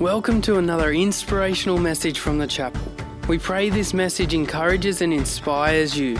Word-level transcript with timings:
Welcome 0.00 0.42
to 0.42 0.58
another 0.58 0.92
inspirational 0.92 1.78
message 1.78 2.18
from 2.18 2.36
the 2.36 2.46
chapel. 2.46 2.82
We 3.28 3.38
pray 3.38 3.70
this 3.70 3.94
message 3.94 4.34
encourages 4.34 5.00
and 5.00 5.10
inspires 5.10 5.96
you. 5.96 6.18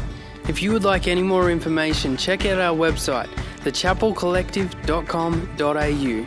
If 0.49 0.63
you 0.63 0.73
would 0.73 0.85
like 0.85 1.07
any 1.07 1.23
more 1.23 1.51
information, 1.51 2.17
check 2.17 2.47
out 2.47 2.59
our 2.59 2.75
website, 2.75 3.29
thechapelcollective.com.au. 3.59 6.27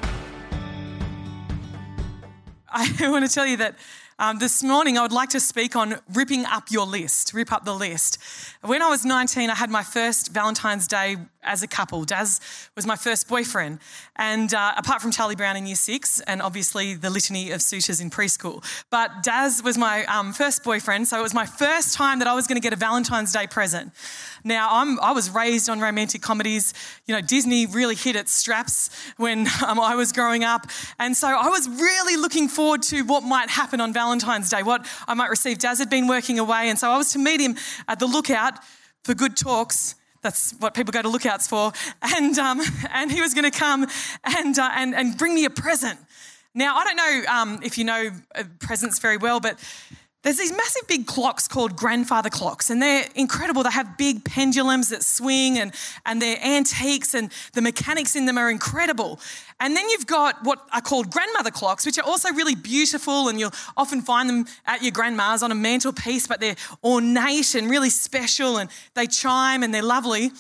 I 2.72 2.96
want 3.10 3.28
to 3.28 3.34
tell 3.34 3.48
you 3.48 3.58
that 3.58 3.80
um, 4.20 4.38
this 4.38 4.62
morning 4.62 5.00
I 5.00 5.02
would 5.02 5.12
like 5.12 5.30
to 5.30 5.40
speak 5.40 5.76
on 5.76 5.96
ripping 6.14 6.46
up 6.46 6.70
your 6.70 6.86
list, 6.86 7.34
rip 7.34 7.52
up 7.52 7.66
the 7.66 7.74
list. 7.74 8.20
When 8.62 8.84
I 8.84 8.90
was 8.90 9.06
19, 9.06 9.50
I 9.50 9.56
had 9.56 9.72
my 9.72 9.82
first 9.82 10.32
Valentine's 10.34 10.88
Day 10.88 11.18
as 11.44 11.64
a 11.64 11.68
couple. 11.68 12.04
Daz 12.04 12.42
was 12.76 12.86
my 12.86 12.96
first 12.96 13.28
boyfriend. 13.28 13.80
And 14.16 14.54
uh, 14.54 14.74
apart 14.76 15.02
from 15.02 15.12
Charlie 15.12 15.36
Brown 15.36 15.56
in 15.56 15.66
year 15.66 15.76
six, 15.76 16.20
and 16.22 16.42
obviously 16.42 16.96
the 16.96 17.10
litany 17.10 17.52
of 17.52 17.62
suitors 17.62 18.02
in 18.02 18.10
preschool, 18.10 18.64
but 18.90 19.24
Daz 19.24 19.64
was 19.64 19.78
my 19.78 20.06
um, 20.06 20.34
first 20.34 20.64
boyfriend. 20.64 21.08
So 21.08 21.18
it 21.20 21.24
was 21.24 21.34
my 21.34 21.46
first 21.46 21.94
time 21.94 22.20
that 22.20 22.28
I 22.28 22.36
was 22.36 22.48
going 22.48 22.58
to 22.58 22.62
get 22.62 22.74
a 22.74 22.76
Valentine's 22.76 23.32
Day 23.32 23.48
present. 23.48 23.94
Now, 24.44 24.70
I'm, 24.72 25.00
I 25.00 25.12
was 25.12 25.30
raised 25.30 25.70
on 25.70 25.80
romantic 25.80 26.22
comedies. 26.22 26.74
You 27.06 27.16
know, 27.16 27.22
Disney 27.22 27.66
really 27.66 27.96
hit 27.96 28.16
its 28.16 28.32
straps 28.32 28.90
when 29.18 29.48
um, 29.66 29.80
I 29.80 29.96
was 29.96 30.12
growing 30.12 30.44
up. 30.44 30.68
And 31.00 31.16
so 31.16 31.28
I 31.28 31.48
was 31.48 31.68
really 31.70 32.18
looking 32.18 32.48
forward 32.48 32.82
to 32.84 33.04
what 33.04 33.24
might 33.24 33.50
happen 33.50 33.80
on 33.82 33.94
Valentine's 33.94 34.50
Day, 34.50 34.64
what 34.64 34.88
I 35.08 35.14
might 35.14 35.30
receive. 35.30 35.58
Daz 35.58 35.80
had 35.80 35.90
been 35.90 36.08
working 36.08 36.40
away. 36.40 36.70
And 36.70 36.78
so 36.78 36.90
I 36.90 36.98
was 36.98 37.14
to 37.14 37.20
meet 37.20 37.40
him 37.40 37.56
at 37.88 38.00
the 38.00 38.08
lookout 38.08 38.54
for 39.04 39.14
good 39.14 39.38
talks 39.38 39.96
that's 40.22 40.52
what 40.60 40.74
people 40.74 40.92
go 40.92 41.02
to 41.02 41.10
lookouts 41.10 41.48
for. 41.48 41.72
And, 42.02 42.38
um, 42.38 42.62
and 42.94 43.12
he 43.12 43.22
was 43.22 43.34
going 43.34 43.50
to 43.50 43.58
come 43.58 43.88
and, 44.24 44.58
uh, 44.58 44.70
and, 44.76 44.96
and 44.96 45.18
bring 45.18 45.34
me 45.34 45.46
a 45.46 45.50
present. 45.50 46.00
Now, 46.54 46.78
I 46.78 46.84
don't 46.84 46.96
know 46.96 47.32
um, 47.32 47.60
if 47.64 47.78
you 47.78 47.84
know 47.84 48.10
uh, 48.36 48.44
presents 48.60 49.00
very 49.00 49.18
well, 49.18 49.40
but 49.40 49.60
there's 50.22 50.38
these 50.38 50.52
massive 50.52 50.86
big 50.88 51.06
clocks 51.06 51.48
called 51.48 51.78
grandfather 51.78 52.30
clocks, 52.30 52.70
and 52.70 52.82
they're 52.82 53.06
incredible. 53.16 53.64
They 53.64 53.72
have 53.72 53.98
big 53.98 54.26
pendulums 54.26 54.90
that 54.90 55.02
swing 55.02 55.58
and, 55.58 55.72
and 56.06 56.22
they're 56.22 56.44
antiques, 56.44 57.14
and 57.14 57.32
the 57.54 57.62
mechanics 57.62 58.18
in 58.18 58.26
them 58.26 58.38
are 58.38 58.52
incredible. 58.52 59.20
And 59.62 59.78
then 59.78 59.88
you've 59.90 60.08
got 60.08 60.44
what 60.44 60.60
are 60.74 60.82
called 60.82 61.10
grandmother 61.10 61.52
clocks, 61.52 61.86
which 61.86 61.98
are 61.98 62.06
also 62.06 62.34
really 62.34 62.56
beautiful, 62.56 63.30
and 63.30 63.40
you'll 63.40 63.54
often 63.78 64.02
find 64.02 64.30
them 64.30 64.46
at 64.66 64.82
your 64.82 64.92
grandma's 64.92 65.42
on 65.42 65.54
a 65.54 65.56
mantelpiece, 65.56 66.28
but 66.28 66.42
they're 66.42 66.58
ornate 66.84 67.56
and 67.56 67.70
really 67.70 67.90
special, 67.90 68.58
and 68.58 68.70
they 68.96 69.08
chime 69.08 69.64
and 69.64 69.74
they're 69.74 69.82
lovely. 69.82 70.32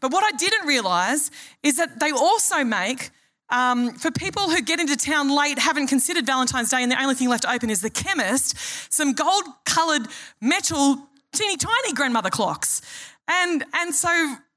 But 0.00 0.10
what 0.10 0.24
I 0.24 0.36
didn't 0.36 0.66
realize 0.66 1.30
is 1.62 1.76
that 1.76 2.00
they 2.00 2.10
also 2.10 2.64
make 2.64 3.10
um, 3.50 3.92
for 3.94 4.10
people 4.10 4.50
who 4.50 4.60
get 4.60 4.80
into 4.80 4.96
town 4.96 5.34
late, 5.34 5.58
haven't 5.58 5.86
considered 5.86 6.26
Valentine's 6.26 6.70
Day, 6.70 6.82
and 6.82 6.92
the 6.92 7.00
only 7.00 7.14
thing 7.14 7.28
left 7.28 7.46
open 7.46 7.70
is 7.70 7.80
the 7.80 7.90
chemist, 7.90 8.56
some 8.92 9.12
gold 9.12 9.44
coloured 9.64 10.02
metal, 10.40 11.08
teeny 11.32 11.56
tiny 11.56 11.92
grandmother 11.94 12.30
clocks. 12.30 12.82
And, 13.26 13.64
and 13.74 13.94
so 13.94 14.08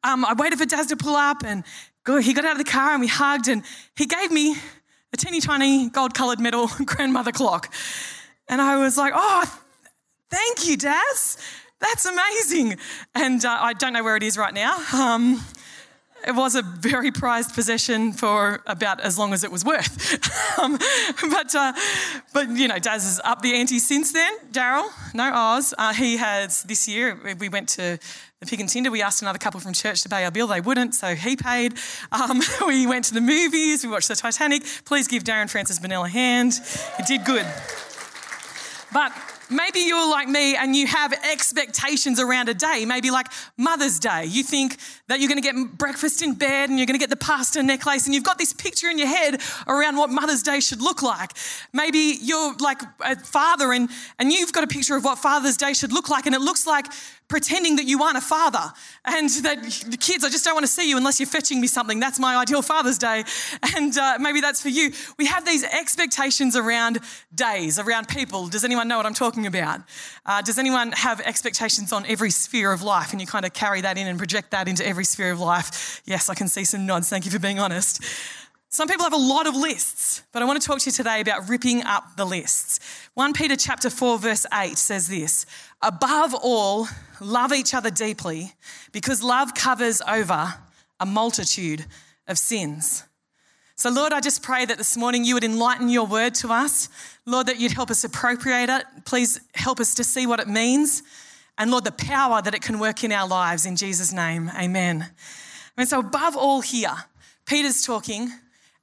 um, 0.03 0.25
I 0.25 0.33
waited 0.33 0.59
for 0.59 0.65
Daz 0.65 0.87
to 0.87 0.97
pull 0.97 1.15
up, 1.15 1.43
and 1.45 1.63
he 2.05 2.33
got 2.33 2.45
out 2.45 2.53
of 2.53 2.57
the 2.57 2.63
car 2.63 2.91
and 2.91 3.01
we 3.01 3.07
hugged, 3.07 3.47
and 3.47 3.63
he 3.95 4.05
gave 4.05 4.31
me 4.31 4.55
a 5.13 5.17
teeny 5.17 5.39
tiny 5.39 5.89
gold 5.89 6.13
coloured 6.13 6.39
metal 6.39 6.69
grandmother 6.85 7.31
clock. 7.31 7.73
And 8.47 8.61
I 8.61 8.77
was 8.77 8.97
like, 8.97 9.13
oh, 9.15 9.61
thank 10.29 10.67
you, 10.67 10.77
Daz. 10.77 11.37
That's 11.79 12.05
amazing. 12.05 12.77
And 13.15 13.43
uh, 13.43 13.57
I 13.61 13.73
don't 13.73 13.93
know 13.93 14.03
where 14.03 14.15
it 14.15 14.23
is 14.23 14.37
right 14.37 14.53
now. 14.53 14.77
Um, 14.93 15.41
it 16.25 16.35
was 16.35 16.55
a 16.55 16.61
very 16.61 17.11
prized 17.11 17.53
possession 17.53 18.13
for 18.13 18.61
about 18.65 18.99
as 18.99 19.17
long 19.17 19.33
as 19.33 19.43
it 19.43 19.51
was 19.51 19.65
worth. 19.65 20.59
um, 20.59 20.77
but, 21.29 21.55
uh, 21.55 21.73
but, 22.33 22.49
you 22.49 22.67
know, 22.67 22.79
Daz 22.79 23.03
has 23.03 23.21
upped 23.23 23.41
the 23.41 23.53
ante 23.53 23.79
since 23.79 24.13
then. 24.13 24.31
Daryl, 24.51 24.89
no 25.13 25.31
Oz. 25.33 25.73
Uh, 25.77 25.93
he 25.93 26.17
has 26.17 26.63
this 26.63 26.87
year, 26.87 27.17
we 27.39 27.49
went 27.49 27.69
to 27.69 27.99
the 28.39 28.45
Pig 28.47 28.59
and 28.59 28.69
Tinder. 28.69 28.89
We 28.89 29.01
asked 29.01 29.21
another 29.21 29.37
couple 29.37 29.59
from 29.59 29.73
church 29.73 30.01
to 30.01 30.09
pay 30.09 30.25
our 30.25 30.31
bill. 30.31 30.47
They 30.47 30.61
wouldn't, 30.61 30.95
so 30.95 31.13
he 31.15 31.35
paid. 31.35 31.75
Um, 32.11 32.41
we 32.67 32.87
went 32.87 33.05
to 33.05 33.13
the 33.13 33.21
movies. 33.21 33.83
We 33.83 33.91
watched 33.91 34.07
the 34.07 34.15
Titanic. 34.15 34.63
Please 34.85 35.07
give 35.07 35.23
Darren 35.23 35.49
Francis 35.49 35.79
Bonnell 35.79 36.05
a 36.05 36.09
hand. 36.09 36.53
He 36.97 37.03
did 37.03 37.23
good. 37.23 37.45
But 38.93 39.13
Maybe 39.51 39.81
you're 39.81 40.09
like 40.09 40.29
me 40.29 40.55
and 40.55 40.75
you 40.75 40.87
have 40.87 41.13
expectations 41.29 42.19
around 42.21 42.47
a 42.47 42.53
day, 42.53 42.85
maybe 42.85 43.11
like 43.11 43.27
Mother's 43.57 43.99
Day. 43.99 44.25
You 44.25 44.43
think 44.43 44.77
that 45.07 45.19
you're 45.19 45.27
going 45.27 45.41
to 45.41 45.51
get 45.51 45.77
breakfast 45.77 46.21
in 46.21 46.35
bed 46.35 46.69
and 46.69 46.79
you're 46.79 46.85
going 46.85 46.97
to 46.97 47.03
get 47.03 47.09
the 47.09 47.17
pasta 47.17 47.61
necklace 47.61 48.05
and 48.05 48.15
you've 48.15 48.23
got 48.23 48.37
this 48.37 48.53
picture 48.53 48.89
in 48.89 48.97
your 48.97 49.07
head 49.07 49.41
around 49.67 49.97
what 49.97 50.09
Mother's 50.09 50.41
Day 50.41 50.61
should 50.61 50.81
look 50.81 51.01
like. 51.01 51.31
Maybe 51.73 52.17
you're 52.21 52.55
like 52.59 52.81
a 53.01 53.17
father 53.17 53.73
and, 53.73 53.89
and 54.19 54.31
you've 54.31 54.53
got 54.53 54.63
a 54.63 54.67
picture 54.67 54.95
of 54.95 55.03
what 55.03 55.19
Father's 55.19 55.57
Day 55.57 55.73
should 55.73 55.91
look 55.91 56.09
like 56.09 56.25
and 56.25 56.33
it 56.33 56.41
looks 56.41 56.65
like 56.65 56.85
pretending 57.31 57.77
that 57.77 57.85
you 57.85 58.03
aren't 58.03 58.17
a 58.17 58.21
father 58.21 58.73
and 59.05 59.29
that 59.29 59.63
the 59.87 59.97
kids, 59.97 60.23
I 60.23 60.29
just 60.29 60.43
don't 60.43 60.53
want 60.53 60.65
to 60.65 60.71
see 60.71 60.87
you 60.87 60.97
unless 60.97 61.19
you're 61.19 61.27
fetching 61.27 61.61
me 61.61 61.67
something. 61.67 61.99
That's 61.99 62.19
my 62.19 62.35
ideal 62.35 62.61
Father's 62.61 62.97
Day. 62.97 63.23
And 63.75 63.97
uh, 63.97 64.17
maybe 64.19 64.41
that's 64.41 64.61
for 64.61 64.69
you. 64.69 64.91
We 65.17 65.25
have 65.27 65.45
these 65.45 65.63
expectations 65.63 66.55
around 66.55 66.99
days, 67.33 67.79
around 67.79 68.09
people. 68.09 68.47
Does 68.47 68.65
anyone 68.65 68.87
know 68.87 68.97
what 68.97 69.05
I'm 69.05 69.13
talking 69.13 69.47
about? 69.47 69.81
Uh, 70.25 70.41
does 70.41 70.57
anyone 70.57 70.91
have 70.91 71.21
expectations 71.21 71.93
on 71.93 72.05
every 72.05 72.31
sphere 72.31 72.73
of 72.73 72.83
life 72.83 73.13
and 73.13 73.21
you 73.21 73.25
kind 73.25 73.45
of 73.45 73.53
carry 73.53 73.81
that 73.81 73.97
in 73.97 74.07
and 74.07 74.17
project 74.17 74.51
that 74.51 74.67
into 74.67 74.85
every 74.85 75.05
sphere 75.05 75.31
of 75.31 75.39
life? 75.39 76.01
Yes, 76.05 76.29
I 76.29 76.35
can 76.35 76.49
see 76.49 76.65
some 76.65 76.85
nods. 76.85 77.09
Thank 77.09 77.25
you 77.25 77.31
for 77.31 77.39
being 77.39 77.59
honest. 77.59 78.03
Some 78.73 78.87
people 78.87 79.03
have 79.03 79.11
a 79.11 79.17
lot 79.17 79.47
of 79.47 79.55
lists, 79.55 80.23
but 80.31 80.41
I 80.41 80.45
want 80.45 80.61
to 80.61 80.65
talk 80.65 80.79
to 80.79 80.85
you 80.85 80.93
today 80.93 81.19
about 81.19 81.49
ripping 81.49 81.83
up 81.83 82.15
the 82.15 82.23
lists. 82.23 82.79
1 83.15 83.33
Peter 83.33 83.57
chapter 83.57 83.89
4 83.89 84.17
verse 84.17 84.45
8 84.53 84.77
says 84.77 85.09
this, 85.09 85.45
above 85.81 86.33
all, 86.33 86.87
love 87.19 87.51
each 87.51 87.73
other 87.73 87.91
deeply 87.91 88.53
because 88.93 89.21
love 89.21 89.53
covers 89.55 90.01
over 90.07 90.53
a 91.01 91.05
multitude 91.05 91.85
of 92.29 92.37
sins. 92.37 93.03
So, 93.75 93.89
Lord, 93.89 94.13
I 94.13 94.21
just 94.21 94.41
pray 94.41 94.63
that 94.63 94.77
this 94.77 94.95
morning 94.95 95.25
you 95.25 95.33
would 95.33 95.43
enlighten 95.43 95.89
your 95.89 96.05
word 96.05 96.33
to 96.35 96.53
us. 96.53 96.87
Lord, 97.25 97.47
that 97.47 97.59
you'd 97.59 97.73
help 97.73 97.91
us 97.91 98.05
appropriate 98.05 98.69
it. 98.69 98.85
Please 99.03 99.41
help 99.53 99.81
us 99.81 99.95
to 99.95 100.05
see 100.05 100.25
what 100.25 100.39
it 100.39 100.47
means. 100.47 101.03
And 101.57 101.71
Lord, 101.71 101.83
the 101.83 101.91
power 101.91 102.41
that 102.41 102.55
it 102.55 102.61
can 102.61 102.79
work 102.79 103.03
in 103.03 103.11
our 103.11 103.27
lives 103.27 103.65
in 103.65 103.75
Jesus' 103.75 104.13
name. 104.13 104.49
Amen. 104.57 105.07
And 105.75 105.89
so, 105.89 105.99
above 105.99 106.37
all, 106.37 106.61
here, 106.61 106.95
Peter's 107.45 107.83
talking 107.83 108.31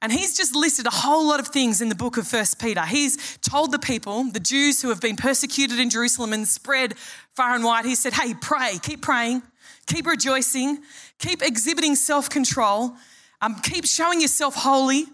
and 0.01 0.11
he's 0.11 0.37
just 0.37 0.55
listed 0.55 0.87
a 0.87 0.91
whole 0.91 1.27
lot 1.27 1.39
of 1.39 1.49
things 1.49 1.81
in 1.81 1.89
the 1.89 1.95
book 1.95 2.17
of 2.17 2.25
First 2.25 2.59
Peter. 2.59 2.85
He's 2.85 3.37
told 3.39 3.71
the 3.71 3.79
people, 3.79 4.23
the 4.31 4.39
Jews 4.39 4.81
who 4.81 4.89
have 4.89 5.01
been 5.01 5.17
persecuted 5.17 5.77
in 5.77 5.89
Jerusalem 5.89 6.31
and 6.31 6.47
spread 6.47 6.97
far 7.35 7.53
and 7.53 7.63
wide, 7.63 7.85
he 7.85 7.95
said, 7.95 8.13
Hey, 8.13 8.33
pray, 8.33 8.79
keep 8.81 9.01
praying, 9.01 9.41
keep 9.87 10.05
rejoicing, 10.05 10.79
keep 11.19 11.41
exhibiting 11.41 11.95
self 11.95 12.29
control, 12.29 12.93
um, 13.41 13.55
keep 13.61 13.85
showing 13.85 14.21
yourself 14.21 14.55
holy, 14.55 15.05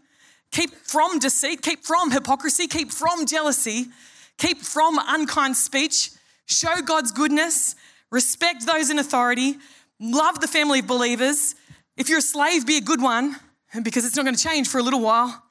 keep 0.52 0.72
from 0.76 1.18
deceit, 1.18 1.64
keep 1.64 1.84
from 1.84 2.12
hypocrisy, 2.12 2.68
keep 2.68 2.92
from 2.92 3.26
jealousy, 3.26 3.88
keep 4.38 4.62
from 4.62 5.00
unkind 5.08 5.58
speech, 5.58 6.12
show 6.46 6.82
God's 6.82 7.12
goodness, 7.12 7.76
respect 8.12 8.68
those 8.68 8.92
in 8.92 9.00
authority, 9.00 9.56
love 10.00 10.42
the 10.42 10.48
family 10.48 10.80
of 10.80 10.88
believers. 10.88 11.56
If 11.98 12.08
you're 12.08 12.20
a 12.20 12.22
slave, 12.22 12.68
be 12.68 12.78
a 12.78 12.82
good 12.82 13.02
one 13.02 13.38
because 13.84 14.06
it's 14.06 14.16
not 14.16 14.24
going 14.24 14.36
to 14.36 14.44
change 14.44 14.68
for 14.68 14.80
a 14.80 14.84
little 14.84 15.02
while. 15.02 15.44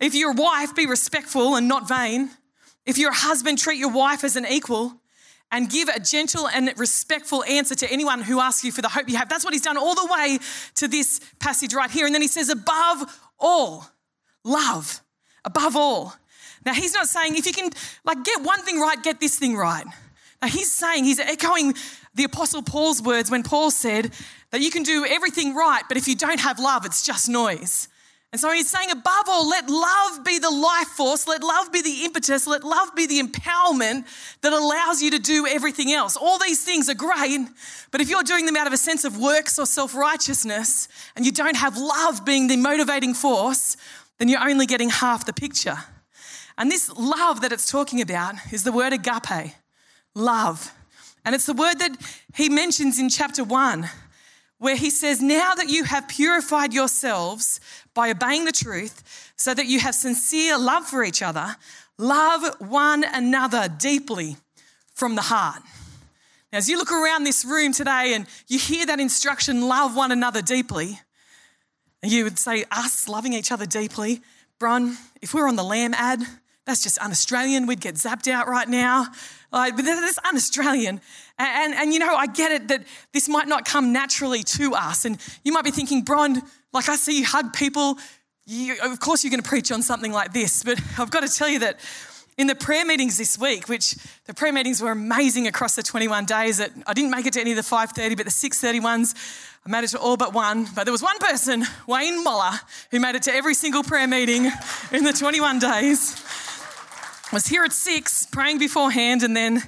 If 0.00 0.14
you're 0.14 0.32
a 0.32 0.34
wife, 0.34 0.74
be 0.74 0.86
respectful 0.86 1.56
and 1.56 1.68
not 1.68 1.88
vain. 1.88 2.30
If 2.84 2.98
you're 2.98 3.10
a 3.10 3.14
husband, 3.14 3.58
treat 3.58 3.78
your 3.78 3.92
wife 3.92 4.24
as 4.24 4.36
an 4.36 4.46
equal 4.46 5.00
and 5.50 5.70
give 5.70 5.88
a 5.88 6.00
gentle 6.00 6.48
and 6.48 6.72
respectful 6.76 7.44
answer 7.44 7.74
to 7.76 7.90
anyone 7.90 8.20
who 8.22 8.40
asks 8.40 8.64
you 8.64 8.72
for 8.72 8.82
the 8.82 8.88
hope 8.88 9.08
you 9.08 9.16
have. 9.16 9.28
That's 9.28 9.44
what 9.44 9.54
he's 9.54 9.62
done 9.62 9.76
all 9.76 9.94
the 9.94 10.08
way 10.12 10.38
to 10.76 10.88
this 10.88 11.20
passage 11.38 11.72
right 11.74 11.90
here. 11.90 12.06
And 12.06 12.14
then 12.14 12.22
he 12.22 12.28
says, 12.28 12.48
above 12.48 13.20
all, 13.38 13.88
love. 14.42 15.00
Above 15.44 15.76
all. 15.76 16.14
Now, 16.66 16.72
he's 16.72 16.94
not 16.94 17.06
saying 17.06 17.36
if 17.36 17.46
you 17.46 17.52
can, 17.52 17.70
like, 18.04 18.24
get 18.24 18.42
one 18.42 18.60
thing 18.62 18.80
right, 18.80 19.00
get 19.02 19.20
this 19.20 19.38
thing 19.38 19.54
right. 19.54 19.84
He's 20.48 20.72
saying, 20.72 21.04
he's 21.04 21.20
echoing 21.20 21.74
the 22.14 22.24
Apostle 22.24 22.62
Paul's 22.62 23.02
words 23.02 23.30
when 23.30 23.42
Paul 23.42 23.70
said 23.70 24.12
that 24.50 24.60
you 24.60 24.70
can 24.70 24.82
do 24.82 25.04
everything 25.04 25.54
right, 25.54 25.82
but 25.88 25.96
if 25.96 26.06
you 26.06 26.14
don't 26.14 26.40
have 26.40 26.58
love, 26.58 26.84
it's 26.84 27.04
just 27.04 27.28
noise. 27.28 27.88
And 28.34 28.40
so 28.40 28.50
he's 28.50 28.68
saying, 28.68 28.90
above 28.90 29.28
all, 29.28 29.48
let 29.48 29.70
love 29.70 30.24
be 30.24 30.40
the 30.40 30.50
life 30.50 30.88
force, 30.88 31.28
let 31.28 31.44
love 31.44 31.70
be 31.70 31.82
the 31.82 32.04
impetus, 32.04 32.48
let 32.48 32.64
love 32.64 32.92
be 32.96 33.06
the 33.06 33.22
empowerment 33.22 34.06
that 34.40 34.52
allows 34.52 35.00
you 35.00 35.12
to 35.12 35.20
do 35.20 35.46
everything 35.46 35.92
else. 35.92 36.16
All 36.16 36.38
these 36.40 36.64
things 36.64 36.88
are 36.88 36.94
great, 36.94 37.46
but 37.92 38.00
if 38.00 38.10
you're 38.10 38.24
doing 38.24 38.44
them 38.44 38.56
out 38.56 38.66
of 38.66 38.72
a 38.72 38.76
sense 38.76 39.04
of 39.04 39.20
works 39.20 39.56
or 39.56 39.66
self 39.66 39.94
righteousness 39.94 40.88
and 41.14 41.24
you 41.24 41.30
don't 41.30 41.56
have 41.56 41.76
love 41.76 42.24
being 42.24 42.48
the 42.48 42.56
motivating 42.56 43.14
force, 43.14 43.76
then 44.18 44.28
you're 44.28 44.42
only 44.42 44.66
getting 44.66 44.90
half 44.90 45.26
the 45.26 45.32
picture. 45.32 45.76
And 46.58 46.70
this 46.72 46.90
love 46.90 47.40
that 47.42 47.52
it's 47.52 47.70
talking 47.70 48.00
about 48.00 48.34
is 48.52 48.64
the 48.64 48.72
word 48.72 48.92
agape, 48.92 49.54
love. 50.14 50.72
And 51.24 51.34
it's 51.34 51.46
the 51.46 51.54
word 51.54 51.78
that 51.78 51.96
he 52.34 52.48
mentions 52.48 52.98
in 52.98 53.08
chapter 53.08 53.42
one, 53.42 53.88
where 54.58 54.76
he 54.76 54.90
says, 54.90 55.20
Now 55.20 55.54
that 55.54 55.68
you 55.68 55.84
have 55.84 56.08
purified 56.08 56.72
yourselves 56.72 57.60
by 57.94 58.10
obeying 58.10 58.44
the 58.44 58.52
truth, 58.52 59.32
so 59.36 59.54
that 59.54 59.66
you 59.66 59.80
have 59.80 59.94
sincere 59.94 60.58
love 60.58 60.84
for 60.86 61.02
each 61.02 61.22
other, 61.22 61.56
love 61.98 62.60
one 62.60 63.04
another 63.04 63.68
deeply 63.68 64.36
from 64.94 65.14
the 65.14 65.22
heart. 65.22 65.62
Now, 66.52 66.58
as 66.58 66.68
you 66.68 66.78
look 66.78 66.92
around 66.92 67.24
this 67.24 67.44
room 67.44 67.72
today 67.72 68.14
and 68.14 68.26
you 68.46 68.58
hear 68.58 68.86
that 68.86 69.00
instruction, 69.00 69.66
love 69.66 69.96
one 69.96 70.12
another 70.12 70.40
deeply, 70.40 71.00
and 72.02 72.12
you 72.12 72.22
would 72.24 72.38
say, 72.38 72.64
us 72.70 73.08
loving 73.08 73.32
each 73.32 73.50
other 73.50 73.66
deeply, 73.66 74.20
Bron, 74.58 74.96
if 75.20 75.34
we 75.34 75.40
were 75.40 75.48
on 75.48 75.56
the 75.56 75.64
Lamb 75.64 75.94
ad, 75.94 76.22
that's 76.66 76.82
just 76.82 76.98
un 77.00 77.10
Australian. 77.10 77.66
We'd 77.66 77.80
get 77.80 77.96
zapped 77.96 78.30
out 78.30 78.48
right 78.48 78.68
now. 78.68 79.06
Like, 79.52 79.76
but 79.76 79.84
that's 79.84 80.18
un 80.24 80.36
Australian. 80.36 81.00
And, 81.38 81.72
and, 81.72 81.74
and, 81.74 81.92
you 81.92 81.98
know, 81.98 82.14
I 82.14 82.26
get 82.26 82.52
it 82.52 82.68
that 82.68 82.84
this 83.12 83.28
might 83.28 83.48
not 83.48 83.64
come 83.64 83.92
naturally 83.92 84.42
to 84.42 84.74
us. 84.74 85.04
And 85.04 85.18
you 85.44 85.52
might 85.52 85.64
be 85.64 85.70
thinking, 85.70 86.02
Bron, 86.02 86.42
like 86.72 86.88
I 86.88 86.96
see 86.96 87.18
you 87.18 87.26
hug 87.26 87.52
people. 87.52 87.98
You, 88.46 88.76
of 88.82 88.98
course, 89.00 89.24
you're 89.24 89.30
going 89.30 89.42
to 89.42 89.48
preach 89.48 89.70
on 89.72 89.82
something 89.82 90.12
like 90.12 90.32
this. 90.32 90.62
But 90.62 90.80
I've 90.98 91.10
got 91.10 91.20
to 91.20 91.28
tell 91.28 91.48
you 91.48 91.60
that 91.60 91.78
in 92.36 92.46
the 92.46 92.54
prayer 92.54 92.84
meetings 92.84 93.16
this 93.16 93.38
week, 93.38 93.68
which 93.68 93.94
the 94.26 94.34
prayer 94.34 94.52
meetings 94.52 94.80
were 94.80 94.90
amazing 94.90 95.46
across 95.46 95.76
the 95.76 95.82
21 95.82 96.24
days. 96.24 96.58
That 96.58 96.72
I 96.86 96.94
didn't 96.94 97.10
make 97.10 97.26
it 97.26 97.34
to 97.34 97.40
any 97.40 97.52
of 97.52 97.56
the 97.56 97.62
5:30, 97.62 98.16
but 98.16 98.24
the 98.24 98.32
6:30 98.32 98.82
ones, 98.82 99.14
I 99.64 99.70
made 99.70 99.84
it 99.84 99.88
to 99.88 99.98
all 99.98 100.16
but 100.16 100.32
one. 100.32 100.66
But 100.74 100.84
there 100.84 100.92
was 100.92 101.02
one 101.02 101.18
person, 101.18 101.64
Wayne 101.86 102.24
Moller, 102.24 102.58
who 102.90 103.00
made 103.00 103.14
it 103.14 103.22
to 103.24 103.32
every 103.32 103.54
single 103.54 103.82
prayer 103.82 104.08
meeting 104.08 104.50
in 104.92 105.04
the 105.04 105.12
21 105.12 105.58
days. 105.58 106.16
Was 107.34 107.48
here 107.48 107.64
at 107.64 107.72
six, 107.72 108.26
praying 108.26 108.58
beforehand, 108.60 109.24
and 109.24 109.36
then 109.36 109.60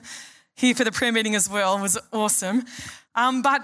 here 0.54 0.72
for 0.72 0.84
the 0.84 0.92
prayer 0.92 1.10
meeting 1.10 1.34
as 1.34 1.50
well. 1.50 1.76
It 1.76 1.82
was 1.82 1.98
awesome. 2.12 2.62
Um, 3.16 3.42
but 3.42 3.60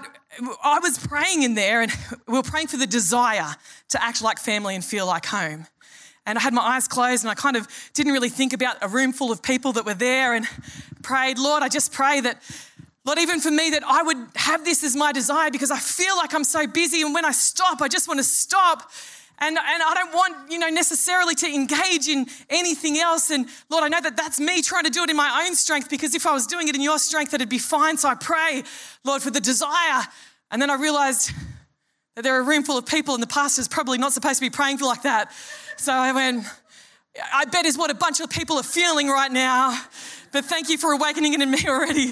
I 0.61 0.79
was 0.79 0.97
praying 0.97 1.43
in 1.43 1.55
there, 1.55 1.81
and 1.81 1.91
we 2.27 2.33
were 2.33 2.43
praying 2.43 2.67
for 2.67 2.75
the 2.75 2.85
desire 2.85 3.55
to 3.89 4.03
act 4.03 4.21
like 4.21 4.39
family 4.39 4.75
and 4.75 4.83
feel 4.83 5.05
like 5.05 5.25
home 5.25 5.67
and 6.25 6.37
I 6.37 6.41
had 6.41 6.53
my 6.53 6.61
eyes 6.61 6.87
closed 6.87 7.23
and 7.23 7.31
I 7.31 7.33
kind 7.33 7.55
of 7.55 7.67
didn't 7.93 8.11
really 8.13 8.29
think 8.29 8.53
about 8.53 8.77
a 8.81 8.87
room 8.89 9.13
full 9.13 9.31
of 9.31 9.41
people 9.41 9.73
that 9.73 9.85
were 9.85 9.93
there 9.93 10.33
and 10.33 10.45
prayed, 11.01 11.37
Lord, 11.37 11.63
I 11.63 11.67
just 11.67 11.91
pray 11.91 12.21
that, 12.21 12.41
Lord, 13.05 13.19
even 13.19 13.41
for 13.41 13.51
me, 13.51 13.71
that 13.71 13.83
I 13.85 14.03
would 14.03 14.17
have 14.35 14.63
this 14.63 14.83
as 14.83 14.95
my 14.95 15.11
desire 15.11 15.51
because 15.51 15.69
I 15.69 15.79
feel 15.79 16.15
like 16.15 16.33
I'm 16.33 16.45
so 16.45 16.65
busy 16.65 17.01
and 17.01 17.13
when 17.13 17.25
I 17.25 17.31
stop, 17.31 17.81
I 17.81 17.89
just 17.89 18.07
want 18.07 18.19
to 18.19 18.23
stop. 18.23 18.89
And, 19.45 19.57
and 19.57 19.83
I 19.83 19.93
don't 19.93 20.13
want, 20.13 20.49
you 20.49 20.57
know, 20.57 20.69
necessarily 20.69 21.35
to 21.35 21.47
engage 21.47 22.07
in 22.07 22.27
anything 22.49 22.97
else. 22.97 23.29
And 23.29 23.45
Lord, 23.69 23.83
I 23.83 23.89
know 23.89 23.99
that 23.99 24.15
that's 24.15 24.39
me 24.39 24.61
trying 24.61 24.85
to 24.85 24.89
do 24.89 25.03
it 25.03 25.09
in 25.09 25.17
my 25.17 25.43
own 25.45 25.53
strength 25.55 25.89
because 25.89 26.15
if 26.15 26.25
I 26.25 26.31
was 26.31 26.47
doing 26.47 26.69
it 26.69 26.75
in 26.75 26.81
your 26.81 26.97
strength, 26.97 27.31
that'd 27.31 27.49
be 27.49 27.57
fine. 27.57 27.97
So 27.97 28.07
I 28.07 28.15
pray, 28.15 28.63
Lord, 29.03 29.21
for 29.21 29.31
the 29.31 29.41
desire. 29.41 30.03
And 30.49 30.61
then 30.61 30.69
I 30.69 30.75
realized 30.75 31.31
that 32.15 32.21
there 32.21 32.37
are 32.37 32.39
a 32.39 32.45
room 32.45 32.63
full 32.63 32.77
of 32.77 32.85
people 32.85 33.15
and 33.15 33.21
the 33.21 33.27
pastor's 33.27 33.67
probably 33.67 33.97
not 33.97 34.13
supposed 34.13 34.35
to 34.35 34.45
be 34.45 34.49
praying 34.49 34.77
for 34.77 34.85
like 34.85 35.03
that. 35.03 35.33
So 35.75 35.91
I 35.91 36.13
went, 36.13 36.45
I 37.33 37.43
bet 37.43 37.65
is 37.65 37.77
what 37.77 37.91
a 37.91 37.95
bunch 37.95 38.21
of 38.21 38.29
people 38.29 38.55
are 38.57 38.63
feeling 38.63 39.09
right 39.09 39.31
now. 39.31 39.77
But 40.33 40.45
thank 40.45 40.67
you 40.69 40.79
for 40.79 40.91
awakening 40.91 41.35
it 41.35 41.41
in 41.41 41.51
me 41.51 41.59
already. 41.67 42.11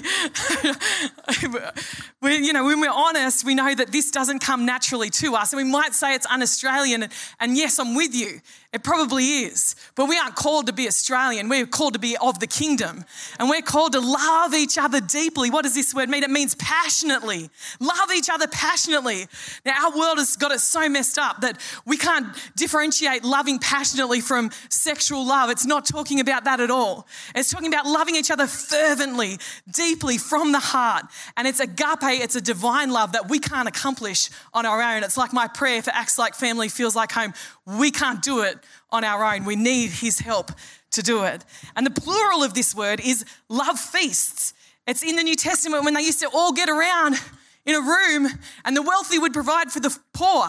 we, 2.22 2.36
you 2.36 2.52
know, 2.52 2.64
when 2.64 2.80
we're 2.80 2.88
honest, 2.88 3.44
we 3.44 3.56
know 3.56 3.74
that 3.74 3.90
this 3.90 4.12
doesn't 4.12 4.38
come 4.38 4.64
naturally 4.64 5.10
to 5.10 5.34
us. 5.34 5.52
And 5.52 5.62
we 5.62 5.68
might 5.68 5.92
say 5.92 6.14
it's 6.14 6.26
un 6.26 6.40
Australian. 6.40 7.08
And 7.40 7.56
yes, 7.56 7.80
I'm 7.80 7.96
with 7.96 8.14
you. 8.14 8.40
It 8.72 8.82
probably 8.82 9.24
is. 9.24 9.76
But 9.96 10.08
we 10.08 10.16
aren't 10.16 10.34
called 10.34 10.66
to 10.68 10.72
be 10.72 10.86
Australian. 10.86 11.50
We're 11.50 11.66
called 11.66 11.92
to 11.92 11.98
be 11.98 12.16
of 12.16 12.40
the 12.40 12.46
kingdom. 12.46 13.04
And 13.38 13.50
we're 13.50 13.60
called 13.60 13.92
to 13.92 14.00
love 14.00 14.54
each 14.54 14.78
other 14.78 15.00
deeply. 15.00 15.50
What 15.50 15.64
does 15.64 15.74
this 15.74 15.92
word 15.92 16.08
mean? 16.08 16.22
It 16.22 16.30
means 16.30 16.54
passionately. 16.54 17.50
Love 17.80 18.10
each 18.16 18.30
other 18.30 18.46
passionately. 18.46 19.26
Now, 19.66 19.88
our 19.88 19.98
world 19.98 20.16
has 20.18 20.36
got 20.36 20.52
it 20.52 20.60
so 20.60 20.88
messed 20.88 21.18
up 21.18 21.42
that 21.42 21.60
we 21.84 21.98
can't 21.98 22.28
differentiate 22.56 23.24
loving 23.24 23.58
passionately 23.58 24.22
from 24.22 24.50
sexual 24.70 25.26
love. 25.26 25.50
It's 25.50 25.66
not 25.66 25.84
talking 25.84 26.20
about 26.20 26.44
that 26.44 26.60
at 26.60 26.70
all. 26.70 27.06
It's 27.34 27.50
talking 27.50 27.68
about 27.68 27.84
loving 27.84 28.11
each 28.16 28.30
other 28.30 28.46
fervently, 28.46 29.38
deeply 29.70 30.18
from 30.18 30.52
the 30.52 30.60
heart. 30.60 31.04
And 31.36 31.46
it's 31.46 31.60
agape, 31.60 32.20
it's 32.22 32.36
a 32.36 32.40
divine 32.40 32.90
love 32.90 33.12
that 33.12 33.28
we 33.28 33.38
can't 33.38 33.68
accomplish 33.68 34.28
on 34.52 34.66
our 34.66 34.82
own. 34.82 35.02
It's 35.02 35.16
like 35.16 35.32
my 35.32 35.48
prayer 35.48 35.82
for 35.82 35.90
Acts 35.90 36.18
Like 36.18 36.34
Family 36.34 36.68
feels 36.68 36.96
like 36.96 37.12
home. 37.12 37.34
We 37.66 37.90
can't 37.90 38.22
do 38.22 38.42
it 38.42 38.58
on 38.90 39.04
our 39.04 39.24
own. 39.34 39.44
We 39.44 39.56
need 39.56 39.90
His 39.90 40.18
help 40.18 40.52
to 40.92 41.02
do 41.02 41.24
it. 41.24 41.44
And 41.76 41.86
the 41.86 41.90
plural 41.90 42.42
of 42.42 42.54
this 42.54 42.74
word 42.74 43.00
is 43.00 43.24
love 43.48 43.78
feasts. 43.78 44.54
It's 44.86 45.02
in 45.02 45.16
the 45.16 45.22
New 45.22 45.36
Testament 45.36 45.84
when 45.84 45.94
they 45.94 46.02
used 46.02 46.20
to 46.20 46.28
all 46.32 46.52
get 46.52 46.68
around 46.68 47.16
in 47.64 47.76
a 47.76 47.80
room 47.80 48.28
and 48.64 48.76
the 48.76 48.82
wealthy 48.82 49.18
would 49.18 49.32
provide 49.32 49.70
for 49.70 49.78
the 49.78 49.96
poor 50.12 50.48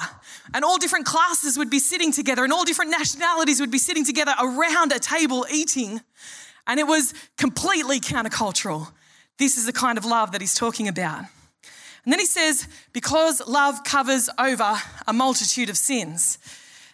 and 0.53 0.65
all 0.65 0.77
different 0.77 1.05
classes 1.05 1.57
would 1.57 1.69
be 1.69 1.79
sitting 1.79 2.11
together 2.11 2.43
and 2.43 2.51
all 2.51 2.63
different 2.63 2.89
nationalities 2.89 3.59
would 3.59 3.69
be 3.69 3.77
sitting 3.77 4.03
together 4.03 4.33
around 4.41 4.91
a 4.91 4.99
table 4.99 5.45
eating 5.51 6.01
and 6.67 6.79
it 6.79 6.87
was 6.87 7.13
completely 7.37 7.99
countercultural 7.99 8.91
this 9.37 9.57
is 9.57 9.65
the 9.65 9.73
kind 9.73 9.97
of 9.97 10.05
love 10.05 10.31
that 10.31 10.41
he's 10.41 10.55
talking 10.55 10.87
about 10.87 11.25
and 12.03 12.11
then 12.11 12.19
he 12.19 12.25
says 12.25 12.67
because 12.91 13.41
love 13.47 13.83
covers 13.83 14.29
over 14.37 14.75
a 15.07 15.13
multitude 15.13 15.69
of 15.69 15.77
sins 15.77 16.37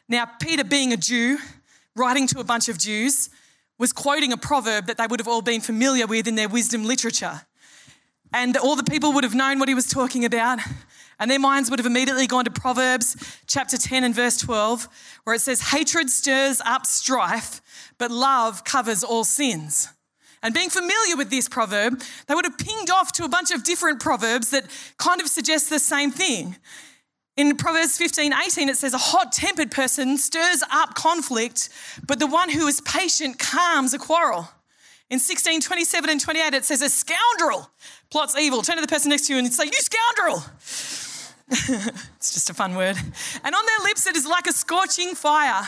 now, 0.09 0.25
Peter, 0.25 0.63
being 0.63 0.91
a 0.91 0.97
Jew, 0.97 1.37
writing 1.95 2.25
to 2.27 2.39
a 2.39 2.43
bunch 2.43 2.67
of 2.67 2.79
Jews, 2.79 3.29
was 3.77 3.93
quoting 3.93 4.33
a 4.33 4.37
proverb 4.37 4.87
that 4.87 4.97
they 4.97 5.05
would 5.05 5.19
have 5.19 5.27
all 5.27 5.43
been 5.43 5.61
familiar 5.61 6.07
with 6.07 6.27
in 6.27 6.33
their 6.33 6.49
wisdom 6.49 6.83
literature. 6.83 7.41
And 8.33 8.57
all 8.57 8.75
the 8.75 8.83
people 8.83 9.13
would 9.13 9.23
have 9.23 9.35
known 9.35 9.59
what 9.59 9.69
he 9.69 9.75
was 9.75 9.85
talking 9.85 10.25
about. 10.25 10.59
And 11.19 11.29
their 11.29 11.39
minds 11.39 11.69
would 11.69 11.79
have 11.79 11.85
immediately 11.85 12.27
gone 12.27 12.45
to 12.45 12.51
Proverbs 12.51 13.15
chapter 13.45 13.77
10 13.77 14.03
and 14.05 14.15
verse 14.15 14.37
12, 14.37 14.87
where 15.25 15.35
it 15.35 15.41
says, 15.41 15.69
Hatred 15.71 16.09
stirs 16.09 16.61
up 16.65 16.85
strife, 16.85 17.61
but 17.97 18.09
love 18.09 18.63
covers 18.63 19.03
all 19.03 19.25
sins. 19.25 19.89
And 20.41 20.53
being 20.53 20.69
familiar 20.69 21.17
with 21.17 21.29
this 21.29 21.49
proverb, 21.49 22.01
they 22.27 22.33
would 22.33 22.45
have 22.45 22.57
pinged 22.57 22.89
off 22.89 23.11
to 23.13 23.25
a 23.25 23.29
bunch 23.29 23.51
of 23.51 23.63
different 23.63 23.99
proverbs 23.99 24.51
that 24.51 24.65
kind 24.97 25.19
of 25.19 25.27
suggest 25.27 25.69
the 25.69 25.79
same 25.79 26.11
thing. 26.11 26.55
In 27.35 27.55
Proverbs 27.57 27.97
15, 27.97 28.33
18, 28.33 28.69
it 28.69 28.77
says, 28.77 28.93
A 28.93 28.97
hot 28.97 29.31
tempered 29.31 29.71
person 29.71 30.17
stirs 30.17 30.63
up 30.71 30.93
conflict, 30.95 31.69
but 32.05 32.19
the 32.19 32.27
one 32.27 32.49
who 32.49 32.67
is 32.67 32.81
patient 32.81 33.39
calms 33.39 33.93
a 33.93 33.99
quarrel. 33.99 34.49
In 35.09 35.19
16, 35.19 35.61
27 35.61 36.09
and 36.09 36.21
28, 36.21 36.53
it 36.53 36.65
says, 36.65 36.81
A 36.81 36.89
scoundrel 36.89 37.69
plots 38.09 38.37
evil. 38.37 38.61
Turn 38.61 38.75
to 38.75 38.81
the 38.81 38.87
person 38.87 39.09
next 39.09 39.27
to 39.27 39.33
you 39.33 39.39
and 39.39 39.53
say, 39.53 39.65
You 39.65 39.71
scoundrel. 39.73 40.43
it's 42.15 42.33
just 42.33 42.49
a 42.49 42.53
fun 42.53 42.75
word. 42.75 42.95
And 43.43 43.55
on 43.55 43.65
their 43.65 43.87
lips, 43.87 44.05
it 44.05 44.15
is 44.15 44.27
like 44.27 44.45
a 44.45 44.53
scorching 44.53 45.15
fire. 45.15 45.67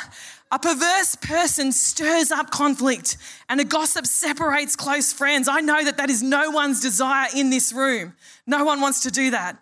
A 0.52 0.60
perverse 0.60 1.16
person 1.16 1.72
stirs 1.72 2.30
up 2.30 2.52
conflict, 2.52 3.18
and 3.50 3.60
a 3.60 3.64
gossip 3.64 4.06
separates 4.06 4.76
close 4.76 5.14
friends. 5.14 5.48
I 5.48 5.62
know 5.62 5.84
that 5.84 5.98
that 5.98 6.10
is 6.10 6.22
no 6.22 6.52
one's 6.52 6.82
desire 6.82 7.30
in 7.36 7.50
this 7.50 7.74
room. 7.74 8.14
No 8.46 8.64
one 8.64 8.82
wants 8.82 9.02
to 9.04 9.12
do 9.12 9.32
that. 9.32 9.58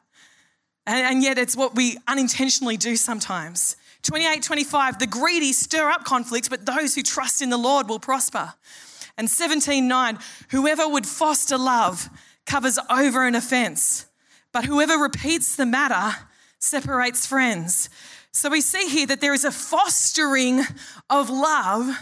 And, 0.85 1.05
and 1.05 1.23
yet 1.23 1.37
it's 1.37 1.55
what 1.55 1.75
we 1.75 1.97
unintentionally 2.07 2.75
do 2.75 2.95
sometimes. 2.95 3.77
28, 4.01 4.41
25, 4.41 4.99
the 4.99 5.07
greedy 5.07 5.53
stir 5.53 5.89
up 5.89 6.03
conflicts, 6.03 6.49
but 6.49 6.65
those 6.65 6.95
who 6.95 7.03
trust 7.03 7.41
in 7.41 7.49
the 7.49 7.57
Lord 7.57 7.87
will 7.87 7.99
prosper. 7.99 8.53
And 9.17 9.29
17, 9.29 9.87
9, 9.87 10.17
whoever 10.51 10.87
would 10.87 11.05
foster 11.05 11.57
love 11.57 12.09
covers 12.45 12.79
over 12.89 13.27
an 13.27 13.35
offense, 13.35 14.05
but 14.51 14.65
whoever 14.65 14.97
repeats 14.97 15.55
the 15.55 15.65
matter 15.65 16.17
separates 16.59 17.25
friends. 17.25 17.89
So 18.31 18.49
we 18.49 18.61
see 18.61 18.87
here 18.87 19.07
that 19.07 19.21
there 19.21 19.33
is 19.33 19.43
a 19.43 19.51
fostering 19.51 20.61
of 21.09 21.29
love 21.29 21.97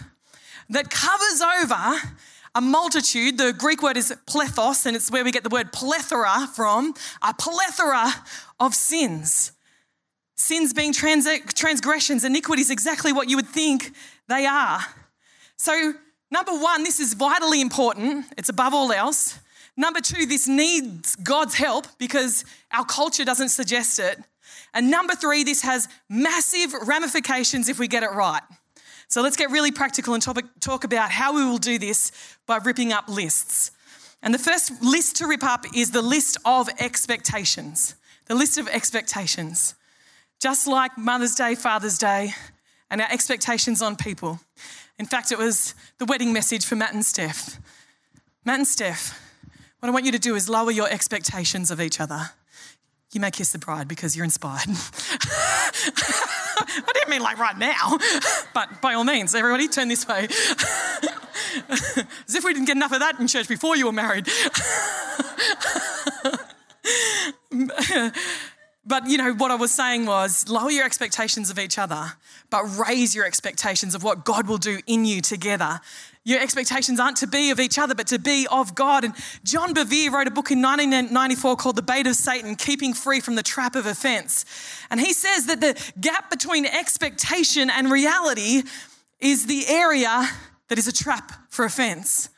that 0.70 0.90
covers 0.90 1.42
over 1.42 2.14
a 2.56 2.62
multitude. 2.62 3.38
The 3.38 3.54
Greek 3.54 3.82
word 3.82 3.98
is 3.98 4.14
plethos, 4.26 4.86
and 4.86 4.96
it's 4.96 5.12
where 5.12 5.24
we 5.24 5.32
get 5.32 5.44
the 5.44 5.50
word 5.50 5.72
plethora 5.72 6.48
from 6.54 6.94
a 7.22 7.34
plethora 7.34 8.08
of 8.60 8.74
sins. 8.74 9.52
Sins 10.36 10.74
being 10.74 10.94
trans- 10.94 11.28
transgressions, 11.54 12.24
iniquities, 12.24 12.70
exactly 12.70 13.14
what 13.14 13.30
you 13.30 13.38
would 13.38 13.48
think 13.48 13.94
they 14.28 14.46
are. 14.46 14.82
So, 15.58 15.94
number 16.30 16.52
one, 16.52 16.84
this 16.84 17.00
is 17.00 17.14
vitally 17.14 17.62
important, 17.62 18.26
it's 18.38 18.50
above 18.50 18.74
all 18.74 18.92
else. 18.92 19.40
Number 19.78 20.02
two, 20.02 20.26
this 20.26 20.48
needs 20.48 21.16
God's 21.16 21.54
help 21.54 21.86
because 22.00 22.44
our 22.72 22.84
culture 22.84 23.24
doesn't 23.24 23.50
suggest 23.50 24.00
it. 24.00 24.20
And 24.74 24.90
number 24.90 25.14
three, 25.14 25.44
this 25.44 25.62
has 25.62 25.88
massive 26.10 26.74
ramifications 26.88 27.70
if 27.70 27.78
we 27.78 27.88
get 27.88 28.02
it 28.02 28.12
right. 28.12 28.42
So 29.08 29.22
let's 29.22 29.38
get 29.38 29.52
really 29.52 29.72
practical 29.72 30.16
and 30.16 30.22
topic, 30.22 30.46
talk 30.60 30.84
about 30.84 31.12
how 31.12 31.34
we 31.34 31.46
will 31.46 31.60
do 31.60 31.78
this 31.78 32.12
by 32.46 32.58
ripping 32.58 32.92
up 32.92 33.08
lists. 33.08 33.72
And 34.22 34.34
the 34.34 34.40
first 34.40 34.82
list 34.82 35.18
to 35.18 35.28
rip 35.28 35.44
up 35.44 35.66
is 35.76 35.92
the 35.92 36.02
list 36.02 36.38
of 36.44 36.68
expectations. 36.80 37.96
The 38.26 38.36
list 38.36 38.58
of 38.58 38.68
expectations. 38.68 39.76
Just 40.40 40.68
like 40.68 40.98
Mother's 40.98 41.36
Day, 41.36 41.56
Father's 41.56 41.98
Day, 41.98 42.34
and 42.90 43.00
our 43.00 43.08
expectations 43.12 43.82
on 43.82 43.96
people. 43.96 44.40
In 45.00 45.06
fact, 45.06 45.32
it 45.32 45.38
was 45.38 45.76
the 46.00 46.06
wedding 46.06 46.34
message 46.34 46.66
for 46.66 46.76
Matt 46.76 46.94
and 46.94 47.06
Steph. 47.06 47.60
Matt 48.44 48.60
and 48.60 48.68
Steph, 48.68 49.27
what 49.80 49.90
I 49.90 49.92
want 49.92 50.06
you 50.06 50.12
to 50.12 50.20
do 50.20 50.36
is 50.36 50.50
lower 50.50 50.72
your 50.72 50.90
expectations 50.90 51.72
of 51.72 51.80
each 51.80 52.00
other. 52.00 52.32
You 53.14 53.22
may 53.22 53.32
kiss 53.32 53.52
the 53.52 53.60
bride 53.60 53.88
because 53.88 54.16
you're 54.16 54.26
inspired. 54.26 54.68
I 56.70 56.92
didn't 56.94 57.10
mean 57.10 57.22
like 57.22 57.38
right 57.38 57.58
now, 57.58 57.98
but 58.54 58.82
by 58.82 58.94
all 58.96 59.04
means, 59.04 59.34
everybody 59.34 59.68
turn 59.68 59.88
this 59.88 60.08
way. 60.08 60.28
As 61.70 62.36
if 62.36 62.44
we 62.44 62.54
didn't 62.54 62.66
get 62.66 62.76
enough 62.76 62.92
of 62.92 63.00
that 63.00 63.20
in 63.20 63.28
church 63.28 63.48
before 63.48 63.76
you 63.78 63.86
were 63.86 63.92
married. 63.92 64.28
But 68.88 69.08
you 69.08 69.18
know, 69.18 69.34
what 69.34 69.52
I 69.52 69.56
was 69.56 69.72
saying 69.72 70.06
was 70.06 70.48
lower 70.48 70.72
your 70.72 70.86
expectations 70.86 71.50
of 71.50 71.60
each 71.60 71.78
other, 71.78 72.14
but 72.50 72.64
raise 72.78 73.14
your 73.14 73.26
expectations 73.26 73.94
of 73.94 74.02
what 74.02 74.24
God 74.24 74.48
will 74.48 74.58
do 74.58 74.80
in 74.88 75.04
you 75.04 75.22
together. 75.22 75.82
Your 76.24 76.42
expectations 76.42 77.00
aren't 77.00 77.18
to 77.18 77.28
be 77.28 77.52
of 77.52 77.60
each 77.60 77.78
other, 77.78 77.96
but 77.96 78.08
to 78.08 78.20
be 78.20 78.48
of 78.50 78.76
God. 78.76 79.04
And 79.04 79.14
John 79.44 79.74
Bevere 79.74 80.12
wrote 80.12 80.28
a 80.28 80.32
book 80.32 80.52
in 80.52 80.62
1994 80.62 81.56
called 81.58 81.76
The 81.76 81.82
Bait 81.82 82.08
of 82.08 82.16
Satan 82.16 82.56
Keeping 82.56 82.94
Free 82.94 83.20
from 83.20 83.36
the 83.36 83.44
Trap 83.44 83.76
of 83.76 83.86
Offense. 83.86 84.46
And 84.90 85.02
he 85.02 85.14
says 85.14 85.46
that 85.48 85.60
the 85.60 85.78
gap 86.00 86.30
between 86.30 86.66
expectation 86.66 87.70
and 87.70 87.92
reality 87.92 88.64
is 89.20 89.48
the 89.48 89.66
area 89.68 90.30
that 90.70 90.78
is 90.78 90.88
a 90.88 90.94
trap 90.94 91.32
for 91.50 91.66
offense. 91.66 92.30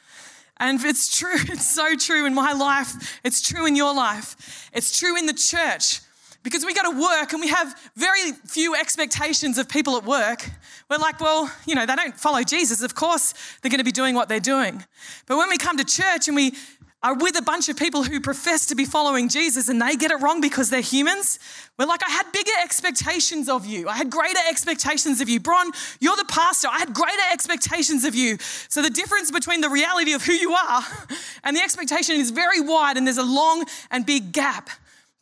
And 0.58 0.84
it's 0.84 1.16
true, 1.16 1.34
it's 1.36 1.70
so 1.70 1.96
true 1.96 2.26
in 2.26 2.34
my 2.34 2.54
life, 2.54 3.20
it's 3.24 3.42
true 3.42 3.66
in 3.66 3.76
your 3.76 3.94
life, 3.94 4.70
it's 4.74 4.98
true 4.98 5.18
in 5.18 5.26
the 5.26 5.34
church. 5.34 6.02
Because 6.42 6.66
we 6.66 6.74
go 6.74 6.84
to 6.92 7.00
work 7.00 7.34
and 7.34 7.42
we 7.42 7.50
have 7.50 7.76
very 7.96 8.32
few 8.46 8.76
expectations 8.76 9.58
of 9.58 9.68
people 9.68 9.98
at 9.98 10.06
work. 10.06 10.50
We're 10.90 10.98
like, 10.98 11.20
well, 11.20 11.52
you 11.66 11.76
know, 11.76 11.86
they 11.86 11.96
don't 11.96 12.18
follow 12.18 12.44
Jesus. 12.44 12.82
Of 12.82 12.96
course, 12.96 13.34
they're 13.62 13.70
going 13.70 13.80
to 13.80 13.86
be 13.86 13.92
doing 13.92 14.16
what 14.16 14.30
they're 14.30 14.40
doing. 14.40 14.84
But 15.28 15.38
when 15.38 15.50
we 15.50 15.58
come 15.58 15.78
to 15.78 15.84
church 15.84 16.28
and 16.28 16.36
we 16.36 16.54
are 17.02 17.14
with 17.14 17.38
a 17.38 17.42
bunch 17.42 17.70
of 17.70 17.78
people 17.78 18.04
who 18.04 18.20
profess 18.20 18.66
to 18.66 18.76
be 18.76 18.84
following 18.84 19.30
Jesus 19.30 19.70
and 19.70 19.82
they 19.82 19.96
get 19.96 20.12
it 20.12 20.22
wrong 20.22 20.42
because 20.42 20.70
they're 20.70 20.82
humans, 20.82 21.40
we're 21.78 21.86
like, 21.86 22.04
I 22.06 22.10
had 22.10 22.30
bigger 22.34 22.52
expectations 22.62 23.48
of 23.48 23.66
you. 23.66 23.88
I 23.88 23.96
had 23.96 24.10
greater 24.10 24.40
expectations 24.50 25.22
of 25.22 25.30
you. 25.30 25.40
Bron, 25.40 25.72
you're 26.02 26.18
the 26.18 26.26
pastor. 26.26 26.68
I 26.70 26.80
had 26.80 26.94
greater 26.94 27.22
expectations 27.32 28.04
of 28.04 28.16
you. 28.16 28.38
So 28.68 28.82
the 28.82 28.90
difference 28.90 29.32
between 29.32 29.62
the 29.62 29.70
reality 29.70 30.14
of 30.14 30.24
who 30.24 30.34
you 30.34 30.54
are 30.54 30.84
and 31.44 31.56
the 31.56 31.62
expectation 31.62 32.16
is 32.16 32.32
very 32.32 32.60
wide, 32.60 32.98
and 32.98 33.08
there's 33.08 33.18
a 33.18 33.24
long 33.24 33.66
and 33.92 34.06
big 34.06 34.34
gap 34.34 34.70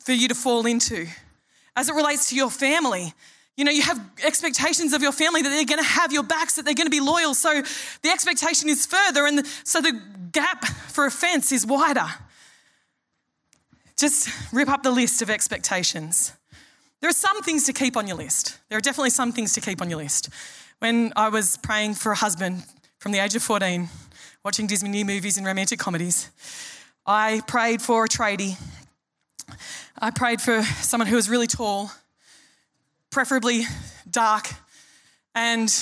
for 0.07 0.13
you 0.13 0.29
to 0.29 0.35
fall 0.35 0.65
into. 0.65 1.05
As 1.75 1.89
it 1.89 1.93
relates 1.93 2.29
to 2.29 2.35
your 2.35 2.49
family, 2.49 3.13
you 3.57 3.65
know, 3.65 3.71
you 3.71 3.81
have 3.81 3.99
expectations 4.25 4.93
of 4.93 5.01
your 5.01 5.11
family 5.11 5.41
that 5.41 5.49
they're 5.49 5.65
going 5.65 5.83
to 5.83 5.89
have 5.89 6.13
your 6.13 6.23
backs, 6.23 6.55
that 6.55 6.63
they're 6.63 6.73
going 6.73 6.87
to 6.87 6.89
be 6.89 7.01
loyal. 7.01 7.33
So 7.33 7.61
the 8.03 8.09
expectation 8.09 8.69
is 8.69 8.85
further, 8.85 9.25
and 9.25 9.45
so 9.65 9.81
the 9.81 10.01
gap 10.31 10.63
for 10.63 11.05
offense 11.05 11.51
is 11.51 11.65
wider. 11.65 12.05
Just 13.97 14.29
rip 14.53 14.69
up 14.69 14.81
the 14.81 14.91
list 14.91 15.21
of 15.21 15.29
expectations. 15.29 16.31
There 17.01 17.09
are 17.09 17.13
some 17.27 17.41
things 17.43 17.65
to 17.65 17.73
keep 17.73 17.97
on 17.97 18.07
your 18.07 18.15
list. 18.15 18.59
There 18.69 18.77
are 18.77 18.81
definitely 18.81 19.09
some 19.09 19.33
things 19.33 19.51
to 19.55 19.61
keep 19.61 19.81
on 19.81 19.89
your 19.89 19.99
list. 19.99 20.29
When 20.79 21.11
I 21.17 21.27
was 21.27 21.57
praying 21.57 21.95
for 21.95 22.13
a 22.13 22.15
husband 22.15 22.63
from 22.99 23.11
the 23.11 23.19
age 23.19 23.35
of 23.35 23.43
14, 23.43 23.89
watching 24.45 24.67
Disney 24.67 25.03
movies 25.03 25.35
and 25.35 25.45
romantic 25.45 25.79
comedies, 25.79 26.29
I 27.05 27.41
prayed 27.45 27.81
for 27.81 28.05
a 28.05 28.07
tradie 28.07 28.57
I 29.99 30.11
prayed 30.11 30.41
for 30.41 30.63
someone 30.63 31.07
who 31.07 31.15
was 31.15 31.29
really 31.29 31.47
tall, 31.47 31.91
preferably 33.09 33.63
dark, 34.09 34.49
and 35.33 35.73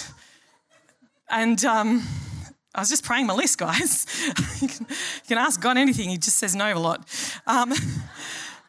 and 1.29 1.63
um, 1.65 2.03
I 2.73 2.81
was 2.81 2.89
just 2.89 3.03
praying 3.03 3.27
my 3.27 3.33
list, 3.33 3.57
guys. 3.57 4.05
you, 4.61 4.67
can, 4.67 4.85
you, 4.89 4.95
can, 5.27 5.37
ask 5.37 5.61
God 5.61 5.77
anything; 5.77 6.09
He 6.09 6.17
just 6.17 6.37
says 6.37 6.55
no 6.55 6.73
a 6.73 6.79
lot. 6.79 7.07
Um, 7.47 7.73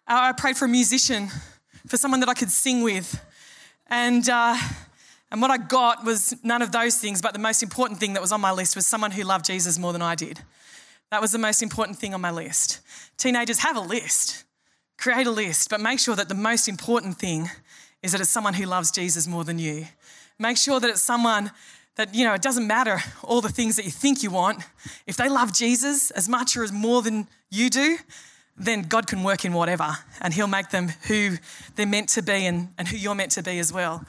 I 0.07 0.33
prayed 0.33 0.57
for 0.57 0.65
a 0.65 0.69
musician, 0.69 1.29
for 1.87 1.97
someone 1.97 2.21
that 2.21 2.29
I 2.29 2.35
could 2.35 2.51
sing 2.51 2.83
with, 2.83 3.21
and. 3.89 4.29
Uh, 4.29 4.57
and 5.31 5.43
what 5.43 5.51
I 5.51 5.57
got 5.57 6.05
was 6.05 6.37
none 6.45 6.63
of 6.63 6.71
those 6.71 6.99
things, 6.99 7.21
but 7.21 7.33
the 7.33 7.41
most 7.41 7.63
important 7.63 7.99
thing 7.99 8.13
that 8.13 8.23
was 8.23 8.31
on 8.31 8.41
my 8.41 8.53
list 8.53 8.77
was 8.77 8.87
someone 8.87 9.11
who 9.11 9.25
loved 9.25 9.45
Jesus 9.45 9.77
more 9.77 9.93
than 9.93 10.01
I 10.01 10.15
did. 10.15 10.41
That 11.11 11.21
was 11.21 11.33
the 11.33 11.39
most 11.39 11.63
important 11.63 11.99
thing 11.99 12.15
on 12.15 12.21
my 12.21 12.31
list. 12.31 12.81
Teenagers 13.17 13.59
have 13.59 13.77
a 13.77 13.81
list. 13.81 14.46
Create 14.99 15.27
a 15.27 15.31
list, 15.31 15.71
but 15.71 15.81
make 15.81 15.99
sure 15.99 16.17
that 16.17 16.29
the 16.29 16.35
most 16.35 16.69
important 16.69 17.19
thing 17.19 17.51
is 18.03 18.13
that 18.13 18.21
it's 18.21 18.31
someone 18.31 18.55
who 18.55 18.67
loves 18.67 18.91
Jesus 18.91 19.27
more 19.27 19.45
than 19.45 19.59
you. 19.59 19.87
Make 20.39 20.57
sure 20.57 20.81
that 20.81 20.89
it's 20.89 21.03
someone 21.03 21.51
that, 21.97 22.15
you 22.15 22.25
know, 22.25 22.35
it 22.35 22.43
doesn't 22.43 22.67
matter 22.67 23.01
all 23.23 23.41
the 23.41 23.49
things 23.49 23.77
that 23.77 23.85
you 23.85 23.91
think 23.91 24.23
you 24.23 24.31
want. 24.31 24.63
If 25.07 25.17
they 25.17 25.29
love 25.29 25.53
Jesus 25.53 26.11
as 26.11 26.29
much 26.29 26.57
or 26.57 26.65
as 26.65 26.73
more 26.73 27.03
than 27.03 27.27
you 27.51 27.71
do, 27.71 27.99
then 28.57 28.83
God 28.83 29.07
can 29.07 29.23
work 29.23 29.45
in 29.45 29.53
whatever 29.53 29.99
and 30.21 30.33
He'll 30.33 30.47
make 30.47 30.71
them 30.71 30.93
who 31.09 31.37
they're 31.75 31.87
meant 31.87 32.09
to 32.11 32.23
be 32.23 32.47
and, 32.47 32.69
and 32.79 32.89
who 32.89 32.97
you're 32.97 33.15
meant 33.15 33.33
to 33.33 33.43
be 33.43 33.59
as 33.59 33.73
well. 33.73 34.05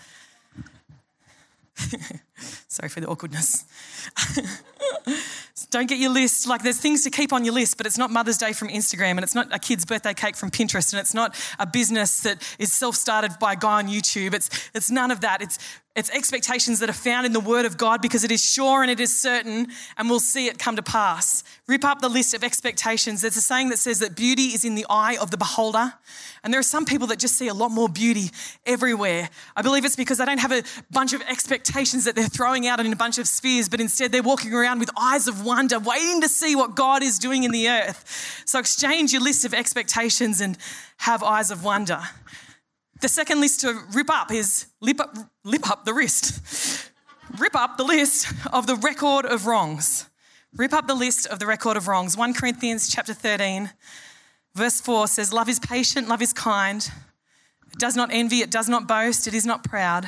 Sorry 2.68 2.90
for 2.90 3.00
the 3.00 3.08
awkwardness. 3.08 3.66
Don't 5.70 5.90
get 5.90 6.00
your 6.00 6.12
list. 6.12 6.48
Like, 6.48 6.64
there's 6.64 6.80
things 6.80 7.04
to 7.04 7.10
keep 7.10 7.34
on 7.34 7.44
your 7.44 7.54
list, 7.54 7.76
but 7.78 7.86
it's 7.86 7.98
not 7.98 8.10
Mother's 8.10 8.38
Day 8.38 8.54
from 8.54 8.70
Instagram, 8.70 9.12
and 9.12 9.20
it's 9.20 9.36
not 9.36 9.54
a 9.54 9.60
kid's 9.60 9.86
birthday 9.86 10.14
cake 10.14 10.38
from 10.38 10.50
Pinterest, 10.50 10.94
and 10.94 11.00
it's 11.00 11.14
not 11.14 11.36
a 11.60 11.66
business 11.66 12.22
that 12.22 12.42
is 12.58 12.72
self 12.72 12.96
started 12.96 13.34
by 13.40 13.54
a 13.54 13.56
guy 13.56 13.80
on 13.80 13.88
YouTube. 13.88 14.34
It's, 14.34 14.70
it's 14.74 14.90
none 14.90 15.12
of 15.12 15.22
that. 15.22 15.42
It's, 15.42 15.60
it's 15.98 16.12
expectations 16.12 16.80
that 16.80 16.90
are 16.90 16.94
found 16.94 17.26
in 17.26 17.34
the 17.34 17.40
Word 17.40 17.66
of 17.66 17.76
God 17.76 18.04
because 18.04 18.24
it 18.24 18.32
is 18.32 18.44
sure 18.44 18.84
and 18.84 18.92
it 18.92 19.00
is 19.00 19.20
certain, 19.20 19.68
and 19.98 20.10
we'll 20.10 20.20
see 20.20 20.46
it 20.46 20.60
come 20.60 20.76
to 20.76 20.84
pass. 20.84 21.44
Rip 21.68 21.84
up 21.84 22.02
the 22.02 22.08
list 22.08 22.36
of 22.36 22.44
expectations. 22.44 23.22
There's 23.22 23.36
a 23.36 23.42
saying 23.42 23.70
that 23.70 23.78
says 23.78 24.00
that 24.00 24.16
beauty 24.16 24.54
is 24.54 24.64
in 24.64 24.76
the 24.76 24.86
eye 24.90 25.18
of 25.20 25.32
the 25.32 25.38
beholder. 25.38 25.94
And 26.44 26.54
there 26.54 26.60
are 26.60 26.64
some 26.64 26.86
people 26.86 27.08
that 27.08 27.18
just 27.18 27.36
see 27.36 27.48
a 27.48 27.54
lot 27.54 27.72
more 27.72 27.90
beauty 27.90 28.30
everywhere. 28.66 29.30
I 29.56 29.64
believe 29.64 29.86
it's 29.86 29.96
because 29.96 30.20
they 30.20 30.26
don't 30.26 30.38
have 30.38 30.52
a 30.52 30.62
bunch 30.92 31.14
of 31.14 31.22
expectations 31.24 32.06
that 32.06 32.16
they're 32.16 32.27
throwing 32.28 32.68
out 32.68 32.80
in 32.80 32.92
a 32.92 32.96
bunch 32.96 33.18
of 33.18 33.28
spheres, 33.28 33.70
but 33.70 33.80
instead 33.80 34.12
they're 34.12 34.24
walking 34.24 34.54
around 34.54 34.80
with 34.80 34.90
eyes 34.98 35.28
of 35.28 35.44
wonder, 35.44 35.80
waiting 35.80 36.22
to 36.22 36.30
see 36.30 36.56
what 36.56 36.76
God 36.76 37.04
is 37.04 37.20
doing 37.20 37.44
in 37.44 37.52
the 37.52 37.70
earth. 37.70 38.44
So 38.46 38.60
exchange 38.60 39.14
your 39.14 39.22
list 39.22 39.46
of 39.46 39.54
expectations 39.54 40.42
and 40.42 40.58
have 40.98 41.24
eyes 41.24 41.52
of 41.52 41.64
wonder. 41.64 42.00
The 43.02 43.10
second 43.10 43.42
list 43.42 43.62
to 43.62 43.80
rip 43.94 44.10
up 44.10 44.32
is 44.32 44.68
lip 44.82 45.00
up, 45.00 45.16
lip 45.44 45.70
up 45.70 45.86
the 45.86 45.94
wrist. 45.94 46.92
rip 47.38 47.56
up 47.56 47.78
the 47.78 47.84
list 47.84 48.34
of 48.52 48.66
the 48.66 48.76
record 48.76 49.26
of 49.26 49.46
wrongs. 49.46 50.10
Rip 50.56 50.74
up 50.74 50.88
the 50.88 50.96
list 50.96 51.28
of 51.28 51.40
the 51.40 51.46
record 51.46 51.78
of 51.78 51.88
wrongs. 51.88 52.18
1 52.18 52.34
Corinthians 52.34 52.90
chapter 52.90 53.14
13, 53.14 53.72
verse 54.56 54.82
4 54.82 55.08
says, 55.08 55.32
Love 55.32 55.50
is 55.50 55.60
patient, 55.60 56.08
love 56.08 56.22
is 56.22 56.34
kind. 56.34 56.90
It 57.72 57.78
does 57.78 57.96
not 57.96 58.10
envy, 58.12 58.38
it 58.38 58.50
does 58.50 58.68
not 58.68 58.88
boast, 58.88 59.28
it 59.28 59.34
is 59.36 59.46
not 59.46 59.64
proud. 59.64 60.08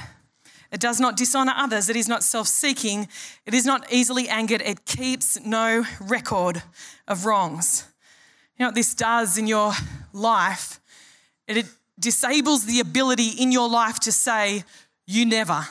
It 0.71 0.79
does 0.79 0.99
not 0.99 1.17
dishonor 1.17 1.53
others, 1.55 1.89
it 1.89 1.95
is 1.95 2.07
not 2.07 2.23
self 2.23 2.47
seeking, 2.47 3.07
it 3.45 3.53
is 3.53 3.65
not 3.65 3.91
easily 3.91 4.29
angered, 4.29 4.61
it 4.61 4.85
keeps 4.85 5.39
no 5.43 5.85
record 5.99 6.61
of 7.07 7.25
wrongs. 7.25 7.87
You 8.57 8.63
know 8.63 8.67
what 8.67 8.75
this 8.75 8.93
does 8.93 9.37
in 9.37 9.47
your 9.47 9.73
life? 10.13 10.79
It 11.47 11.65
disables 11.99 12.65
the 12.65 12.79
ability 12.79 13.29
in 13.39 13.51
your 13.51 13.67
life 13.67 13.99
to 14.01 14.11
say, 14.11 14.63
you 15.07 15.25
never, 15.25 15.65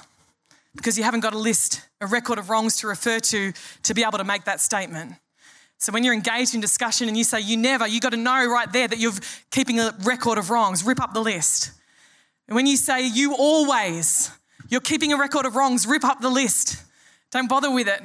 because 0.75 0.99
you 0.99 1.05
haven't 1.05 1.21
got 1.21 1.33
a 1.33 1.39
list, 1.39 1.83
a 2.01 2.07
record 2.07 2.39
of 2.39 2.51
wrongs 2.51 2.77
to 2.79 2.89
refer 2.89 3.21
to 3.21 3.53
to 3.85 3.95
be 3.95 4.03
able 4.03 4.19
to 4.19 4.25
make 4.25 4.45
that 4.45 4.61
statement. 4.61 5.13
So 5.79 5.93
when 5.93 6.03
you're 6.03 6.15
engaged 6.15 6.57
in 6.57 6.61
discussion 6.61 7.07
and 7.07 7.17
you 7.17 7.23
say 7.23 7.41
you 7.41 7.57
never, 7.57 7.87
you 7.87 8.01
got 8.01 8.11
to 8.11 8.17
know 8.17 8.45
right 8.47 8.71
there 8.73 8.89
that 8.89 8.99
you're 8.99 9.13
keeping 9.53 9.79
a 9.79 9.95
record 10.03 10.37
of 10.37 10.51
wrongs. 10.51 10.83
Rip 10.83 11.01
up 11.01 11.15
the 11.15 11.21
list. 11.21 11.71
And 12.49 12.57
when 12.57 12.67
you 12.67 12.77
say 12.77 13.07
you 13.07 13.37
always, 13.37 14.33
you're 14.69 14.81
keeping 14.81 15.13
a 15.13 15.17
record 15.17 15.47
of 15.47 15.57
wrongs. 15.57 15.87
Rip 15.87 16.05
up 16.05 16.21
the 16.21 16.31
list. 16.31 16.83
Don't 17.31 17.49
bother 17.49 17.71
with 17.71 17.89
it. 17.89 18.01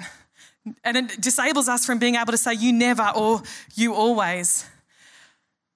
And 0.83 0.97
it 0.97 1.21
disables 1.21 1.67
us 1.67 1.85
from 1.85 1.99
being 1.99 2.15
able 2.15 2.31
to 2.31 2.37
say 2.37 2.53
you 2.53 2.71
never 2.71 3.11
or 3.15 3.41
you 3.75 3.93
always. 3.93 4.65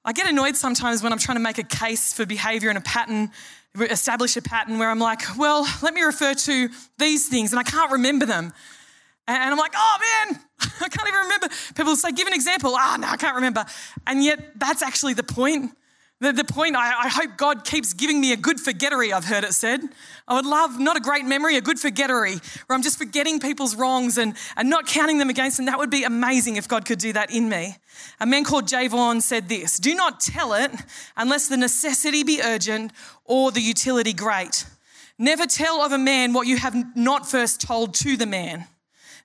I 0.06 0.14
get 0.14 0.30
annoyed 0.30 0.56
sometimes 0.56 1.04
when 1.04 1.12
I'm 1.12 1.20
trying 1.20 1.36
to 1.36 1.44
make 1.44 1.58
a 1.58 1.64
case 1.64 2.14
for 2.14 2.26
behavior 2.26 2.70
and 2.70 2.78
a 2.78 2.82
pattern, 2.82 3.30
establish 3.76 4.38
a 4.38 4.42
pattern 4.42 4.80
where 4.80 4.90
I'm 4.90 5.00
like, 5.00 5.22
well, 5.38 5.68
let 5.82 5.94
me 5.94 6.02
refer 6.02 6.34
to 6.34 6.70
these 6.98 7.28
things, 7.28 7.52
and 7.52 7.60
I 7.60 7.64
can't 7.64 7.92
remember 7.92 8.26
them. 8.26 8.54
And 9.28 9.52
I'm 9.52 9.58
like, 9.58 9.74
oh 9.76 9.98
man, 10.00 10.40
I 10.82 10.88
can't 10.88 11.08
even 11.08 11.20
remember. 11.20 11.50
People 11.76 11.98
say, 11.98 12.14
give 12.14 12.28
an 12.28 12.34
example. 12.34 12.74
Ah, 12.76 12.94
oh, 12.96 13.02
no, 13.02 13.08
I 13.10 13.18
can't 13.18 13.36
remember. 13.36 13.66
And 14.08 14.24
yet, 14.24 14.58
that's 14.58 14.82
actually 14.82 15.14
the 15.14 15.24
point. 15.24 15.72
The, 16.20 16.34
the 16.34 16.44
point, 16.44 16.76
I, 16.76 17.04
I, 17.04 17.10
hope 17.10 17.38
God 17.38 17.64
keeps 17.64 17.94
giving 17.94 18.20
me 18.20 18.34
a 18.34 18.38
good 18.38 18.60
forgettery, 18.60 19.14
I've 19.14 19.26
heard 19.26 19.44
it 19.44 19.54
said. 19.54 19.82
I 20.28 20.34
would 20.34 20.48
love 20.48 20.80
not 20.80 20.98
a 20.98 21.00
great 21.00 21.26
memory, 21.26 21.58
a 21.58 21.62
good 21.62 21.80
forgettery, 21.80 22.34
where 22.66 22.76
I'm 22.76 22.82
just 22.82 22.98
forgetting 22.98 23.40
people's 23.40 23.76
wrongs 23.76 24.18
and, 24.18 24.36
and 24.56 24.68
not 24.68 24.88
counting 24.88 25.20
them 25.20 25.30
against 25.30 25.58
them. 25.58 25.68
That 25.68 25.78
would 25.78 25.92
be 25.92 26.06
amazing 26.06 26.56
if 26.56 26.68
God 26.68 26.86
could 26.86 26.98
do 26.98 27.14
that 27.14 27.30
in 27.30 27.50
me. 27.50 27.76
A 28.20 28.26
man 28.26 28.44
called 28.46 28.68
Jay 28.68 28.88
Vaughan 28.88 29.22
said 29.22 29.48
this 29.48 29.78
Do 29.78 29.94
not 29.94 30.20
tell 30.20 30.54
it 30.54 30.72
unless 31.16 31.50
the 31.50 31.58
necessity 31.58 32.24
be 32.24 32.42
urgent 32.44 32.94
or 33.24 33.52
the 33.52 33.62
utility 33.62 34.14
great. 34.14 34.66
Never 35.20 35.46
tell 35.46 35.82
of 35.82 35.92
a 35.92 36.00
man 36.00 36.34
what 36.34 36.48
you 36.48 36.58
have 36.58 36.96
not 36.96 37.30
first 37.30 37.62
told 37.62 37.94
to 37.96 38.18
the 38.18 38.26
man. 38.26 38.66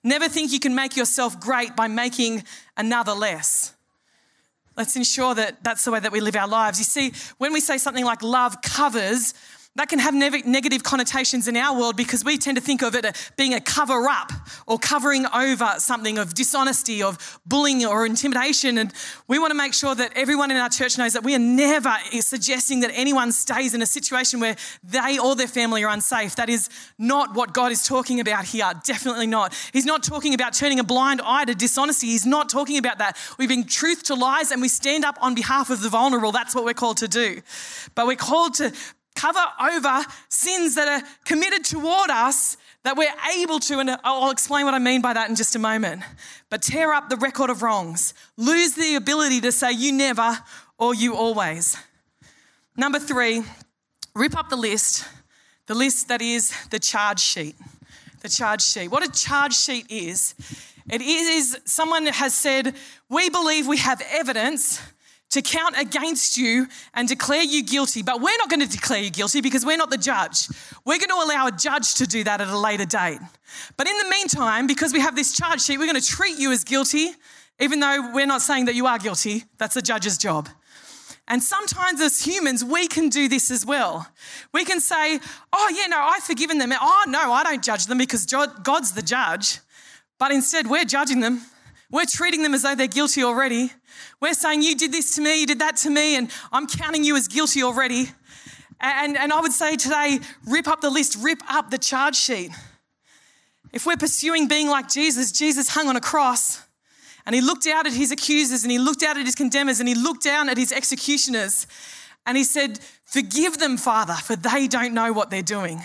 Never 0.05 0.29
think 0.29 0.53
you 0.53 0.61
can 0.61 0.75
make 0.75 0.97
yourself 0.97 1.41
great 1.41 1.75
by 1.75 1.89
making 1.89 2.45
another 2.77 3.13
less. 3.13 3.73
Let's 4.77 4.97
ensure 4.97 5.35
that 5.35 5.63
that's 5.63 5.85
the 5.85 5.91
way 5.91 6.01
that 6.01 6.13
we 6.13 6.21
live 6.21 6.35
our 6.35 6.49
lives. 6.49 6.79
You 6.79 6.85
see, 6.85 7.13
when 7.39 7.53
we 7.53 7.61
say 7.61 7.77
something 7.77 8.05
like 8.05 8.23
love 8.23 8.63
covers, 8.63 9.35
that 9.77 9.89
can 9.89 9.99
have 9.99 10.15
negative 10.15 10.83
connotations 10.83 11.49
in 11.49 11.57
our 11.57 11.79
world 11.79 11.97
because 11.97 12.23
we 12.23 12.37
tend 12.37 12.59
to 12.59 12.63
think 12.63 12.83
of 12.83 12.95
it 12.95 13.07
as 13.07 13.33
being 13.39 13.55
a 13.55 13.61
cover 13.61 14.07
up 14.07 14.31
or 14.67 14.79
covering 14.79 15.25
over 15.35 15.75
something 15.79 16.19
of 16.19 16.35
dishonesty, 16.35 17.03
of 17.03 17.41
bullying 17.47 17.85
or 17.87 18.05
intimidation. 18.05 18.77
And 18.77 18.93
we 19.29 19.39
want 19.39 19.51
to 19.51 19.57
make 19.57 19.73
sure 19.73 19.95
that 19.95 20.13
everyone 20.15 20.51
in 20.51 20.59
our 20.59 20.69
church 20.69 20.99
knows 20.99 21.15
that 21.15 21.25
we 21.25 21.35
are 21.35 21.39
never 21.39 21.95
suggesting 22.21 22.81
that 22.81 22.91
anyone 22.93 23.33
stays 23.33 23.73
in 23.73 23.81
a 23.81 23.87
situation 23.87 24.41
where 24.41 24.57
they 24.85 25.19
or 25.19 25.35
their 25.37 25.49
family 25.49 25.83
are 25.85 25.93
unsafe. 25.93 26.37
That 26.37 26.51
is 26.51 26.69
not 26.99 27.35
what 27.35 27.55
God 27.55 27.73
is 27.73 27.87
talking 27.87 28.21
about 28.21 28.45
here. 28.45 28.71
Definitely 28.85 29.27
not. 29.27 29.55
He's 29.73 29.87
not 29.87 30.03
talking 30.03 30.35
about 30.35 30.53
turning 30.53 30.81
a 30.81 30.85
blind 30.85 31.23
eye 31.25 31.47
to 31.47 31.55
dishonesty. 31.55 32.09
He's 32.09 32.27
not 32.27 32.51
talking 32.51 32.77
about 32.77 32.99
that. 32.99 33.17
We 33.39 33.47
bring 33.47 33.65
truth 33.65 34.03
to 34.05 34.15
lies 34.15 34.51
and 34.51 34.61
we 34.61 34.69
stand 34.69 35.07
up 35.07 35.17
on 35.23 35.35
behalf 35.35 35.71
of 35.71 35.81
the 35.81 35.89
vulnerable. 35.89 36.31
That's 36.31 36.55
what 36.55 36.65
we're 36.65 36.75
called 36.75 36.99
to 36.99 37.09
do. 37.09 37.41
But 37.95 38.07
we're 38.07 38.17
called 38.17 38.55
to 38.55 38.73
cover 39.15 39.45
over 39.61 40.05
sins 40.29 40.75
that 40.75 40.89
are 40.89 41.07
committed 41.25 41.65
toward 41.65 42.11
us 42.11 42.57
that 42.85 42.97
we're 42.97 43.13
able 43.39 43.61
to, 43.61 43.79
and 43.79 43.91
I'll 44.03 44.31
explain 44.31 44.65
what 44.65 44.75
I 44.75 44.79
mean 44.79 45.03
by 45.03 45.13
that 45.13 45.29
in 45.29 45.37
just 45.37 45.55
a 45.55 45.59
moment, 45.59 46.03
but 46.51 46.63
tear 46.63 46.93
up 46.93 47.09
the 47.09 47.17
record 47.17 47.49
of 47.51 47.63
wrongs, 47.63 48.15
lose 48.37 48.75
the 48.75 48.97
ability 48.97 49.41
to 49.43 49.53
say 49.53 49.73
you 49.73 49.93
never 49.93 50.39
or 50.79 50.95
you 50.95 51.15
always. 51.15 51.77
Number 52.77 52.99
three, 52.99 53.43
rip 54.15 54.37
up 54.37 54.49
the 54.49 54.57
list, 54.57 55.07
the 55.67 55.75
list 55.75 56.09
that 56.09 56.21
is 56.21 56.53
the 56.71 56.79
charge 56.79 57.21
sheet. 57.21 57.55
The 58.21 58.29
charge 58.29 58.63
sheet. 58.63 58.89
What 58.89 59.05
a 59.05 59.11
charge 59.11 59.55
sheet 59.55 59.87
is, 59.91 60.35
it 60.91 61.01
is 61.01 61.59
someone 61.65 62.07
has 62.07 62.35
said, 62.35 62.75
We 63.09 63.31
believe 63.31 63.67
we 63.67 63.79
have 63.79 64.03
evidence 64.11 64.81
to 65.33 65.43
count 65.43 65.75
against 65.79 66.39
you 66.39 66.67
and 66.95 67.09
declare 67.09 67.43
you 67.43 67.63
guilty. 67.63 68.03
But 68.03 68.21
we're 68.21 68.37
not 68.39 68.49
going 68.49 68.61
to 68.61 68.69
declare 68.69 69.03
you 69.03 69.11
guilty 69.11 69.41
because 69.41 69.67
we're 69.67 69.77
not 69.77 69.91
the 69.91 69.99
judge. 69.99 70.49
We're 70.85 70.99
going 70.99 71.09
to 71.09 71.23
allow 71.23 71.47
a 71.47 71.53
judge 71.53 71.95
to 71.97 72.07
do 72.07 72.25
that 72.25 72.41
at 72.41 72.49
a 72.49 72.59
later 72.59 72.85
date. 72.85 73.19
But 73.77 73.89
in 73.89 73.97
the 73.99 74.09
meantime, 74.09 74.67
because 74.67 74.93
we 74.93 75.01
have 75.01 75.17
this 75.17 75.35
charge 75.35 75.63
sheet, 75.63 75.79
we're 75.79 75.91
going 75.91 76.01
to 76.01 76.07
treat 76.07 76.39
you 76.39 76.53
as 76.53 76.65
guilty, 76.65 77.11
even 77.59 77.81
though 77.81 78.13
we're 78.15 78.27
not 78.27 78.43
saying 78.43 78.67
that 78.67 78.75
you 78.75 78.87
are 78.87 78.99
guilty. 78.99 79.45
That's 79.59 79.75
the 79.75 79.83
judge's 79.83 80.19
job. 80.19 80.49
And 81.29 81.43
sometimes 81.43 82.01
as 82.01 82.23
humans, 82.27 82.63
we 82.65 82.87
can 82.87 83.09
do 83.09 83.29
this 83.29 83.51
as 83.51 83.65
well. 83.65 84.09
We 84.53 84.65
can 84.65 84.81
say, 84.81 85.19
oh, 85.53 85.75
yeah, 85.75 85.87
no, 85.87 85.99
I've 85.99 86.25
forgiven 86.25 86.59
them. 86.59 86.73
Oh, 86.79 87.05
no, 87.09 87.33
I 87.33 87.43
don't 87.43 87.63
judge 87.65 87.87
them 87.87 87.97
because 87.97 88.27
God's 88.27 88.93
the 88.93 89.03
judge. 89.03 89.61
But 90.19 90.31
instead, 90.33 90.67
we're 90.67 90.85
judging 90.85 91.21
them. 91.21 91.41
We're 91.91 92.07
treating 92.07 92.43
them 92.43 92.55
as 92.55 92.63
though 92.63 92.75
they're 92.75 92.87
guilty 92.87 93.23
already. 93.23 93.71
We're 94.21 94.35
saying, 94.35 94.63
You 94.63 94.77
did 94.77 94.93
this 94.93 95.15
to 95.17 95.23
me, 95.23 95.41
you 95.41 95.47
did 95.47 95.59
that 95.61 95.77
to 95.79 95.91
me, 95.91 96.17
and 96.17 96.31
I'm 96.51 96.67
counting 96.67 97.05
you 97.05 97.17
as 97.17 97.29
guilty 97.29 97.63
already. 97.63 98.11
And, 98.81 99.17
and 99.17 99.33
I 99.33 99.41
would 99.41 99.53
say 99.53 99.77
today, 99.77 100.19
rip 100.45 100.67
up 100.67 100.81
the 100.81 100.91
list, 100.91 101.17
rip 101.21 101.41
up 101.49 101.71
the 101.71 101.79
charge 101.79 102.17
sheet. 102.17 102.51
If 103.73 103.87
we're 103.87 103.97
pursuing 103.97 104.49
being 104.49 104.69
like 104.69 104.89
Jesus, 104.89 105.33
Jesus 105.33 105.69
hung 105.69 105.89
on 105.89 105.97
a 105.97 106.01
cross 106.01 106.61
and 107.25 107.35
he 107.35 107.41
looked 107.41 107.67
out 107.67 107.87
at 107.87 107.93
his 107.93 108.11
accusers 108.11 108.65
and 108.65 108.73
he 108.73 108.79
looked 108.79 109.03
out 109.03 109.17
at 109.17 109.25
his 109.25 109.35
condemners 109.35 109.81
and 109.81 109.89
he 109.89 109.95
looked 109.95 110.25
down 110.25 110.49
at 110.49 110.59
his 110.59 110.73
executioners 110.73 111.67
and 112.27 112.37
he 112.37 112.45
said, 112.45 112.81
Forgive 113.05 113.59
them, 113.59 113.77
Father, 113.77 114.15
for 114.15 114.37
they 114.37 114.67
don't 114.67 114.95
know 114.95 115.13
what 115.13 115.31
they're 115.31 115.43
doing. 115.43 115.83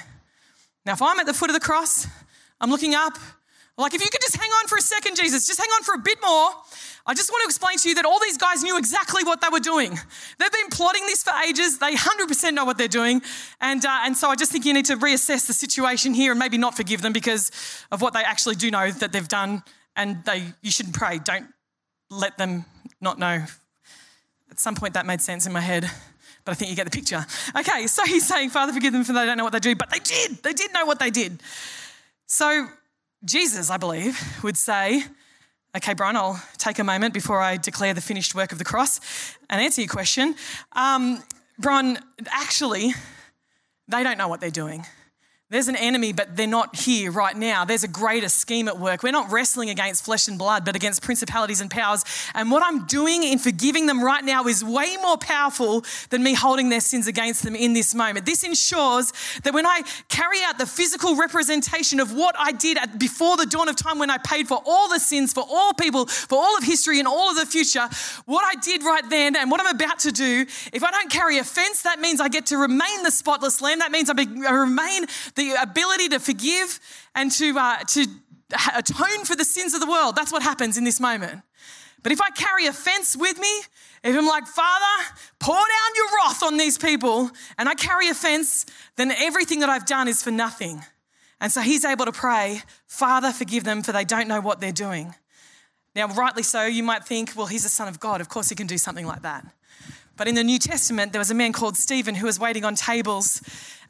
Now, 0.86 0.94
if 0.94 1.02
I'm 1.02 1.20
at 1.20 1.26
the 1.26 1.34
foot 1.34 1.50
of 1.50 1.54
the 1.54 1.60
cross, 1.60 2.08
I'm 2.60 2.70
looking 2.70 2.96
up, 2.96 3.18
like, 3.78 3.94
if 3.94 4.02
you 4.02 4.10
could 4.10 4.22
just 4.22 4.36
hang 4.36 4.50
on 4.50 4.68
for 4.68 4.78
a 4.78 4.82
second, 4.82 5.16
Jesus, 5.16 5.46
just 5.46 5.60
hang 5.60 5.70
on 5.70 5.84
for 5.84 5.94
a 5.94 6.00
bit 6.00 6.18
more. 6.22 6.50
I 7.06 7.14
just 7.14 7.32
want 7.32 7.44
to 7.44 7.46
explain 7.46 7.78
to 7.78 7.90
you 7.90 7.96
that 7.96 8.06
all 8.06 8.20
these 8.20 8.38
guys 8.38 8.64
knew 8.64 8.78
exactly 8.78 9.24
what 9.24 9.40
they 9.40 9.50
were 9.52 9.60
doing. 9.60 9.92
They've 10.40 10.52
been 10.52 10.70
plotting 10.72 11.06
this 11.06 11.22
for 11.22 11.32
ages. 11.48 11.78
They 11.78 11.94
100% 11.94 12.54
know 12.54 12.66
what 12.66 12.78
they're 12.78 12.88
doing. 12.88 13.22
And, 13.62 13.86
uh, 13.86 14.00
and 14.04 14.18
so 14.18 14.30
I 14.30 14.36
just 14.36 14.52
think 14.52 14.66
you 14.66 14.74
need 14.74 14.86
to 14.86 14.98
reassess 14.98 15.46
the 15.46 15.54
situation 15.54 16.14
here 16.14 16.32
and 16.32 16.40
maybe 16.40 16.58
not 16.58 16.76
forgive 16.76 17.02
them 17.02 17.14
because 17.14 17.52
of 17.92 18.02
what 18.02 18.14
they 18.14 18.24
actually 18.24 18.56
do 18.56 18.72
know 18.72 18.90
that 18.92 19.12
they've 19.12 19.28
done. 19.28 19.64
And 19.96 20.24
they, 20.26 20.44
you 20.62 20.72
shouldn't 20.72 20.96
pray. 20.96 21.20
Don't 21.20 21.48
let 22.10 22.38
them 22.38 22.66
not 23.00 23.20
know. 23.20 23.46
At 24.50 24.60
some 24.60 24.76
point, 24.76 24.96
that 24.96 25.06
made 25.06 25.22
sense 25.22 25.46
in 25.46 25.54
my 25.54 25.62
head 25.62 25.90
but 26.48 26.54
I 26.54 26.56
think 26.56 26.70
you 26.70 26.78
get 26.78 26.86
the 26.86 26.98
picture. 26.98 27.26
Okay, 27.58 27.88
so 27.88 28.06
he's 28.06 28.26
saying, 28.26 28.52
Father, 28.52 28.72
forgive 28.72 28.94
them 28.94 29.04
for 29.04 29.12
they 29.12 29.26
don't 29.26 29.38
know 29.38 29.44
what 29.44 29.52
they 29.52 29.60
do, 29.60 29.76
but 29.76 29.90
they 29.90 30.00
did. 30.00 30.42
They 30.44 30.54
did 30.54 30.74
know 30.74 30.86
what 30.86 30.98
they 30.98 31.10
did. 31.10 31.42
So 32.26 32.70
Jesus, 33.26 33.70
I 33.70 33.78
believe, 33.78 34.20
would 34.44 34.58
say, 34.58 35.04
Okay, 35.76 35.94
Bron, 35.94 36.16
I'll 36.16 36.42
take 36.58 36.80
a 36.80 36.84
moment 36.84 37.14
before 37.14 37.40
I 37.40 37.58
declare 37.58 37.94
the 37.94 38.02
finished 38.02 38.34
work 38.34 38.52
of 38.52 38.58
the 38.58 38.64
cross 38.64 39.00
and 39.50 39.62
answer 39.62 39.82
your 39.82 39.90
question. 39.90 40.34
Um, 40.72 41.22
Bron, 41.60 42.00
actually, 42.28 42.94
they 43.88 44.02
don't 44.02 44.18
know 44.18 44.28
what 44.28 44.40
they're 44.40 44.50
doing. 44.50 44.86
There's 45.50 45.70
an 45.70 45.78
enemy, 45.78 46.12
but 46.12 46.36
they're 46.36 46.46
not 46.46 46.76
here 46.76 47.10
right 47.10 47.36
now. 47.36 47.64
There's 47.64 47.86
a 47.86 47.88
greater 47.88 48.28
scheme 48.28 48.68
at 48.68 48.78
work. 48.80 49.02
We're 49.02 49.14
not 49.14 49.32
wrestling 49.32 49.70
against 49.70 50.04
flesh 50.04 50.28
and 50.28 50.38
blood, 50.38 50.66
but 50.66 50.76
against 50.76 51.02
principalities 51.02 51.62
and 51.62 51.72
powers. 51.72 52.04
And 52.34 52.52
what 52.52 52.64
I'm 52.64 52.86
doing 52.86 53.24
in 53.24 53.40
forgiving 53.40 53.86
them 53.86 54.04
right 54.04 54.26
now 54.26 54.48
is 54.48 54.62
way 54.62 54.98
more 55.02 55.18
powerful 55.18 55.86
than 56.10 56.22
me 56.22 56.34
holding 56.34 56.68
their 56.68 56.82
sins 56.82 57.08
against 57.08 57.44
them 57.44 57.56
in 57.56 57.72
this 57.72 57.96
moment. 57.96 58.26
This 58.26 58.44
ensures 58.44 59.14
that 59.44 59.54
when 59.54 59.66
I 59.66 59.84
carry 60.10 60.40
out 60.44 60.58
the 60.58 60.66
physical 60.66 61.16
representation 61.16 62.02
of 62.02 62.12
what 62.12 62.36
I 62.38 62.52
did 62.52 62.78
at, 62.78 63.00
before 63.00 63.38
the 63.38 63.46
dawn 63.46 63.70
of 63.70 63.78
time, 63.78 64.00
when 64.00 64.10
I 64.10 64.18
paid 64.18 64.50
for 64.50 64.62
all 64.66 64.90
the 64.90 65.00
sins 65.00 65.32
for 65.32 65.46
all 65.50 65.72
people, 65.72 66.08
for 66.08 66.38
all 66.38 66.58
of 66.58 66.66
history 66.66 67.00
and 67.00 67.08
all 67.08 67.30
of 67.30 67.38
the 67.38 67.46
future, 67.46 67.88
what 68.26 68.44
I 68.44 68.60
did 68.60 68.84
right 68.84 69.10
then 69.10 69.38
and 69.38 69.50
what 69.50 69.62
I'm 69.62 69.74
about 69.74 70.00
to 70.00 70.12
do, 70.12 70.46
if 70.74 70.84
I 70.84 70.92
don't 70.92 71.10
carry 71.10 71.38
offense, 71.38 71.84
that 71.84 72.02
means 72.02 72.20
I 72.20 72.28
get 72.28 72.48
to 72.48 72.58
remain 72.58 73.04
the 73.04 73.12
spotless 73.12 73.62
lamb. 73.62 73.80
That 73.80 73.94
means 73.94 74.10
I, 74.10 74.14
be, 74.14 74.28
I 74.46 74.52
remain 74.52 75.06
the 75.38 75.54
ability 75.62 76.10
to 76.10 76.20
forgive 76.20 76.80
and 77.16 77.32
to, 77.32 77.58
uh, 77.58 77.78
to 77.78 78.06
atone 78.76 79.24
for 79.24 79.38
the 79.38 79.46
sins 79.46 79.74
of 79.74 79.80
the 79.80 79.88
world. 79.88 80.18
That's 80.18 80.34
what 80.34 80.44
happens 80.44 80.78
in 80.78 80.84
this 80.84 81.00
moment. 81.00 81.42
But 82.04 82.12
if 82.12 82.22
I 82.22 82.30
carry 82.30 82.68
offense 82.68 83.16
with 83.16 83.40
me, 83.40 83.62
if 84.04 84.16
I'm 84.16 84.28
like, 84.28 84.46
Father, 84.48 85.16
pour 85.40 85.56
down 85.56 85.96
your 85.96 86.08
wrath 86.18 86.44
on 86.44 86.58
these 86.58 86.78
people, 86.78 87.32
and 87.58 87.68
I 87.68 87.74
carry 87.74 88.10
offense, 88.10 88.66
then 88.96 89.12
everything 89.12 89.62
that 89.62 89.70
I've 89.70 89.86
done 89.86 90.08
is 90.08 90.22
for 90.22 90.32
nothing. 90.32 90.84
And 91.42 91.52
so 91.52 91.62
he's 91.62 91.86
able 91.86 92.06
to 92.06 92.12
pray, 92.12 92.62
Father, 92.88 93.32
forgive 93.32 93.64
them, 93.64 93.84
for 93.84 93.92
they 93.92 94.06
don't 94.06 94.28
know 94.28 94.42
what 94.42 94.60
they're 94.60 94.72
doing. 94.72 95.16
Now, 95.96 96.08
rightly 96.08 96.44
so, 96.44 96.66
you 96.66 96.84
might 96.84 97.06
think, 97.06 97.34
well, 97.36 97.48
he's 97.48 97.64
the 97.64 97.70
Son 97.70 97.88
of 97.88 98.00
God. 98.00 98.22
Of 98.22 98.30
course, 98.30 98.50
he 98.50 98.56
can 98.56 98.68
do 98.68 98.78
something 98.78 99.06
like 99.06 99.24
that. 99.24 99.46
But 100.18 100.28
in 100.28 100.36
the 100.36 100.44
New 100.44 100.60
Testament, 100.60 101.14
there 101.14 101.20
was 101.20 101.32
a 101.32 101.36
man 101.36 101.54
called 101.54 101.78
Stephen 101.78 102.16
who 102.16 102.26
was 102.26 102.40
waiting 102.40 102.66
on 102.66 102.76
tables. 102.76 103.42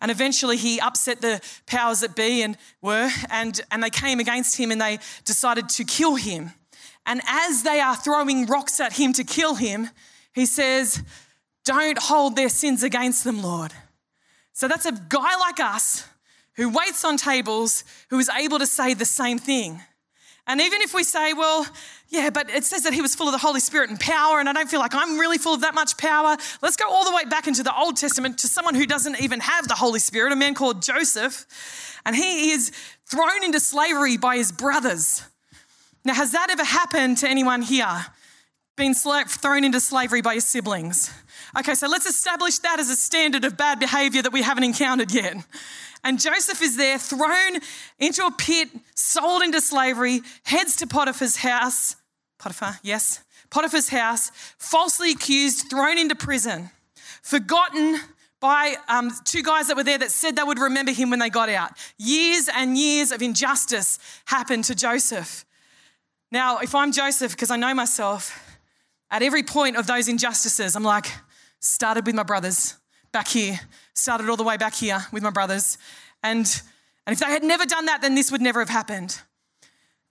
And 0.01 0.11
eventually 0.11 0.57
he 0.57 0.79
upset 0.79 1.21
the 1.21 1.41
powers 1.65 2.01
that 2.01 2.15
be 2.15 2.43
and 2.43 2.57
were, 2.81 3.09
and, 3.31 3.59
and 3.71 3.81
they 3.81 3.89
came 3.89 4.19
against 4.19 4.57
him 4.57 4.69
and 4.69 4.79
they 4.79 4.99
decided 5.25 5.69
to 5.69 5.85
kill 5.85 6.15
him. 6.15 6.51
And 7.05 7.21
as 7.25 7.63
they 7.63 7.79
are 7.79 7.95
throwing 7.95 8.45
rocks 8.45 8.79
at 8.79 8.93
him 8.93 9.13
to 9.13 9.23
kill 9.23 9.55
him, 9.55 9.89
he 10.33 10.45
says, 10.45 11.01
Don't 11.63 11.97
hold 11.97 12.35
their 12.35 12.49
sins 12.49 12.83
against 12.83 13.23
them, 13.23 13.41
Lord. 13.41 13.71
So 14.51 14.67
that's 14.67 14.85
a 14.85 14.91
guy 14.91 15.37
like 15.37 15.59
us 15.59 16.05
who 16.57 16.69
waits 16.69 17.05
on 17.05 17.15
tables 17.15 17.85
who 18.09 18.19
is 18.19 18.29
able 18.29 18.59
to 18.59 18.67
say 18.67 18.93
the 18.93 19.05
same 19.05 19.39
thing. 19.39 19.81
And 20.47 20.61
even 20.61 20.81
if 20.81 20.93
we 20.93 21.03
say, 21.03 21.33
well, 21.33 21.67
yeah, 22.07 22.29
but 22.29 22.49
it 22.49 22.63
says 22.63 22.83
that 22.83 22.93
he 22.93 23.01
was 23.01 23.13
full 23.13 23.27
of 23.27 23.33
the 23.33 23.37
Holy 23.37 23.59
Spirit 23.59 23.89
and 23.89 23.99
power, 23.99 24.39
and 24.39 24.47
I 24.47 24.53
don't 24.53 24.69
feel 24.69 24.79
like 24.79 24.95
I'm 24.95 25.19
really 25.19 25.37
full 25.37 25.53
of 25.53 25.61
that 25.61 25.75
much 25.75 25.97
power. 25.97 26.37
Let's 26.61 26.77
go 26.77 26.89
all 26.89 27.03
the 27.03 27.13
way 27.13 27.25
back 27.25 27.47
into 27.47 27.63
the 27.63 27.77
Old 27.77 27.97
Testament 27.97 28.37
to 28.39 28.47
someone 28.47 28.73
who 28.73 28.85
doesn't 28.85 29.19
even 29.19 29.41
have 29.41 29.67
the 29.67 29.75
Holy 29.75 29.99
Spirit, 29.99 30.31
a 30.31 30.37
man 30.37 30.53
called 30.53 30.81
Joseph. 30.81 31.45
And 32.05 32.15
he 32.15 32.51
is 32.51 32.71
thrown 33.05 33.43
into 33.43 33.59
slavery 33.59 34.15
by 34.15 34.37
his 34.37 34.53
brothers. 34.53 35.21
Now, 36.05 36.13
has 36.13 36.31
that 36.31 36.49
ever 36.49 36.63
happened 36.63 37.17
to 37.17 37.27
anyone 37.27 37.61
here? 37.61 38.05
Been 38.77 38.93
thrown 38.93 39.65
into 39.65 39.81
slavery 39.81 40.21
by 40.21 40.33
your 40.33 40.41
siblings? 40.41 41.11
Okay, 41.57 41.75
so 41.75 41.89
let's 41.89 42.05
establish 42.05 42.59
that 42.59 42.79
as 42.79 42.89
a 42.89 42.95
standard 42.95 43.43
of 43.43 43.57
bad 43.57 43.79
behavior 43.79 44.21
that 44.21 44.31
we 44.31 44.43
haven't 44.43 44.63
encountered 44.63 45.11
yet. 45.11 45.35
And 46.07 46.21
Joseph 46.21 46.61
is 46.61 46.77
there, 46.77 46.97
thrown 46.97 47.59
into 47.99 48.25
a 48.25 48.31
pit, 48.31 48.69
sold 48.95 49.43
into 49.43 49.59
slavery, 49.59 50.21
heads 50.43 50.77
to 50.77 50.87
Potiphar's 50.87 51.35
house. 51.35 51.97
Potiphar, 52.39 52.79
yes. 52.81 53.25
Potiphar's 53.49 53.89
house, 53.89 54.31
falsely 54.57 55.11
accused, 55.11 55.69
thrown 55.69 55.97
into 55.97 56.15
prison, 56.15 56.69
forgotten 57.21 57.99
by 58.39 58.75
um, 58.87 59.11
two 59.25 59.43
guys 59.43 59.67
that 59.67 59.75
were 59.75 59.83
there 59.83 59.97
that 59.97 60.11
said 60.11 60.37
they 60.37 60.43
would 60.43 60.59
remember 60.59 60.93
him 60.93 61.09
when 61.09 61.19
they 61.19 61.29
got 61.29 61.49
out. 61.49 61.71
Years 61.97 62.47
and 62.55 62.77
years 62.77 63.11
of 63.11 63.21
injustice 63.21 63.99
happened 64.23 64.63
to 64.63 64.75
Joseph. 64.75 65.43
Now, 66.31 66.59
if 66.59 66.73
I'm 66.73 66.93
Joseph, 66.93 67.33
because 67.33 67.51
I 67.51 67.57
know 67.57 67.73
myself, 67.73 68.57
at 69.11 69.23
every 69.23 69.43
point 69.43 69.75
of 69.75 69.87
those 69.87 70.07
injustices, 70.07 70.77
I'm 70.77 70.83
like, 70.83 71.07
started 71.59 72.05
with 72.05 72.15
my 72.15 72.23
brothers 72.23 72.77
back 73.11 73.27
here, 73.27 73.59
started 73.93 74.29
all 74.29 74.37
the 74.37 74.43
way 74.43 74.57
back 74.57 74.73
here 74.73 75.05
with 75.11 75.23
my 75.23 75.29
brothers. 75.29 75.77
And, 76.23 76.45
and 77.05 77.13
if 77.13 77.19
they 77.19 77.25
had 77.25 77.43
never 77.43 77.65
done 77.65 77.85
that, 77.85 78.01
then 78.01 78.15
this 78.15 78.31
would 78.31 78.41
never 78.41 78.59
have 78.59 78.69
happened. 78.69 79.21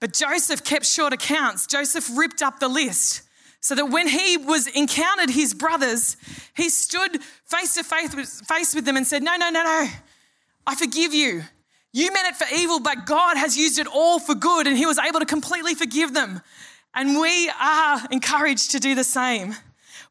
But 0.01 0.13
Joseph 0.13 0.65
kept 0.65 0.85
short 0.87 1.13
accounts. 1.13 1.67
Joseph 1.67 2.09
ripped 2.17 2.43
up 2.43 2.61
the 2.61 2.69
list. 2.69 3.23
So 3.61 3.75
that 3.75 3.87
when 3.87 4.07
he 4.07 4.37
was 4.37 4.69
encountered 4.69 5.31
his 5.31 5.53
brothers, 5.53 6.17
he 6.55 6.69
stood 6.69 7.21
face 7.45 7.75
to 7.75 7.83
face 7.83 8.15
with, 8.15 8.29
face 8.47 8.75
with 8.75 8.85
them 8.85 8.97
and 8.97 9.07
said, 9.07 9.23
No, 9.23 9.37
no, 9.37 9.51
no, 9.51 9.65
no. 9.65 9.89
I 10.67 10.75
forgive 10.75 11.15
you. 11.15 11.43
You 11.93 12.13
meant 12.13 12.29
it 12.29 12.37
for 12.37 12.47
evil, 12.55 12.79
but 12.79 13.07
God 13.07 13.37
has 13.37 13.57
used 13.57 13.79
it 13.79 13.87
all 13.87 14.19
for 14.19 14.35
good, 14.35 14.67
and 14.67 14.77
he 14.77 14.85
was 14.85 14.99
able 14.99 15.19
to 15.19 15.27
completely 15.27 15.75
forgive 15.75 16.13
them. 16.13 16.43
And 16.95 17.19
we 17.19 17.51
are 17.61 18.01
encouraged 18.11 18.73
to 18.73 18.79
do 18.79 18.95
the 18.95 19.05
same. 19.05 19.57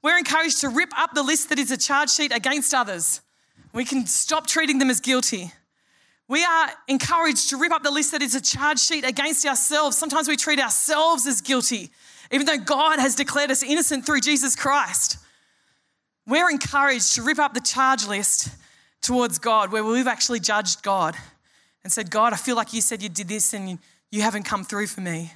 We're 0.06 0.20
encouraged 0.20 0.62
to 0.62 0.70
rip 0.70 0.96
up 0.96 1.16
the 1.16 1.24
list 1.24 1.50
that 1.50 1.58
is 1.58 1.72
a 1.72 1.78
charge 1.78 2.12
sheet 2.12 2.32
against 2.32 2.76
others. 2.76 3.22
We 3.74 3.86
can 3.86 4.06
stop 4.06 4.46
treating 4.46 4.78
them 4.78 4.92
as 4.92 5.00
guilty. 5.00 5.52
We 6.28 6.44
are 6.44 6.70
encouraged 6.88 7.50
to 7.50 7.58
rip 7.58 7.72
up 7.72 7.82
the 7.82 7.90
list 7.90 8.12
that 8.12 8.22
is 8.22 8.36
a 8.36 8.40
charge 8.40 8.78
sheet 8.78 9.04
against 9.04 9.48
ourselves. 9.48 9.98
Sometimes 9.98 10.28
we 10.28 10.36
treat 10.38 10.60
ourselves 10.60 11.26
as 11.26 11.42
guilty, 11.42 11.90
even 12.30 12.46
though 12.46 12.60
God 12.60 13.00
has 13.00 13.16
declared 13.16 13.50
us 13.50 13.64
innocent 13.64 14.06
through 14.06 14.22
Jesus 14.22 14.56
Christ. 14.56 15.18
We're 16.28 16.52
encouraged 16.52 17.16
to 17.16 17.24
rip 17.24 17.40
up 17.40 17.56
the 17.56 17.60
charge 17.60 18.06
list 18.06 18.50
towards 19.02 19.40
God 19.40 19.72
where 19.72 19.84
we've 19.84 20.06
actually 20.06 20.40
judged 20.40 20.84
God 20.84 21.16
and 21.84 21.92
said, 21.92 22.12
God, 22.12 22.32
I 22.32 22.36
feel 22.36 22.56
like 22.56 22.74
you 22.74 22.82
said 22.82 23.02
you 23.02 23.10
did 23.10 23.28
this 23.28 23.56
and 23.56 23.80
you 24.12 24.22
haven't 24.22 24.44
come 24.44 24.66
through 24.66 24.86
for 24.86 25.02
me. 25.02 25.34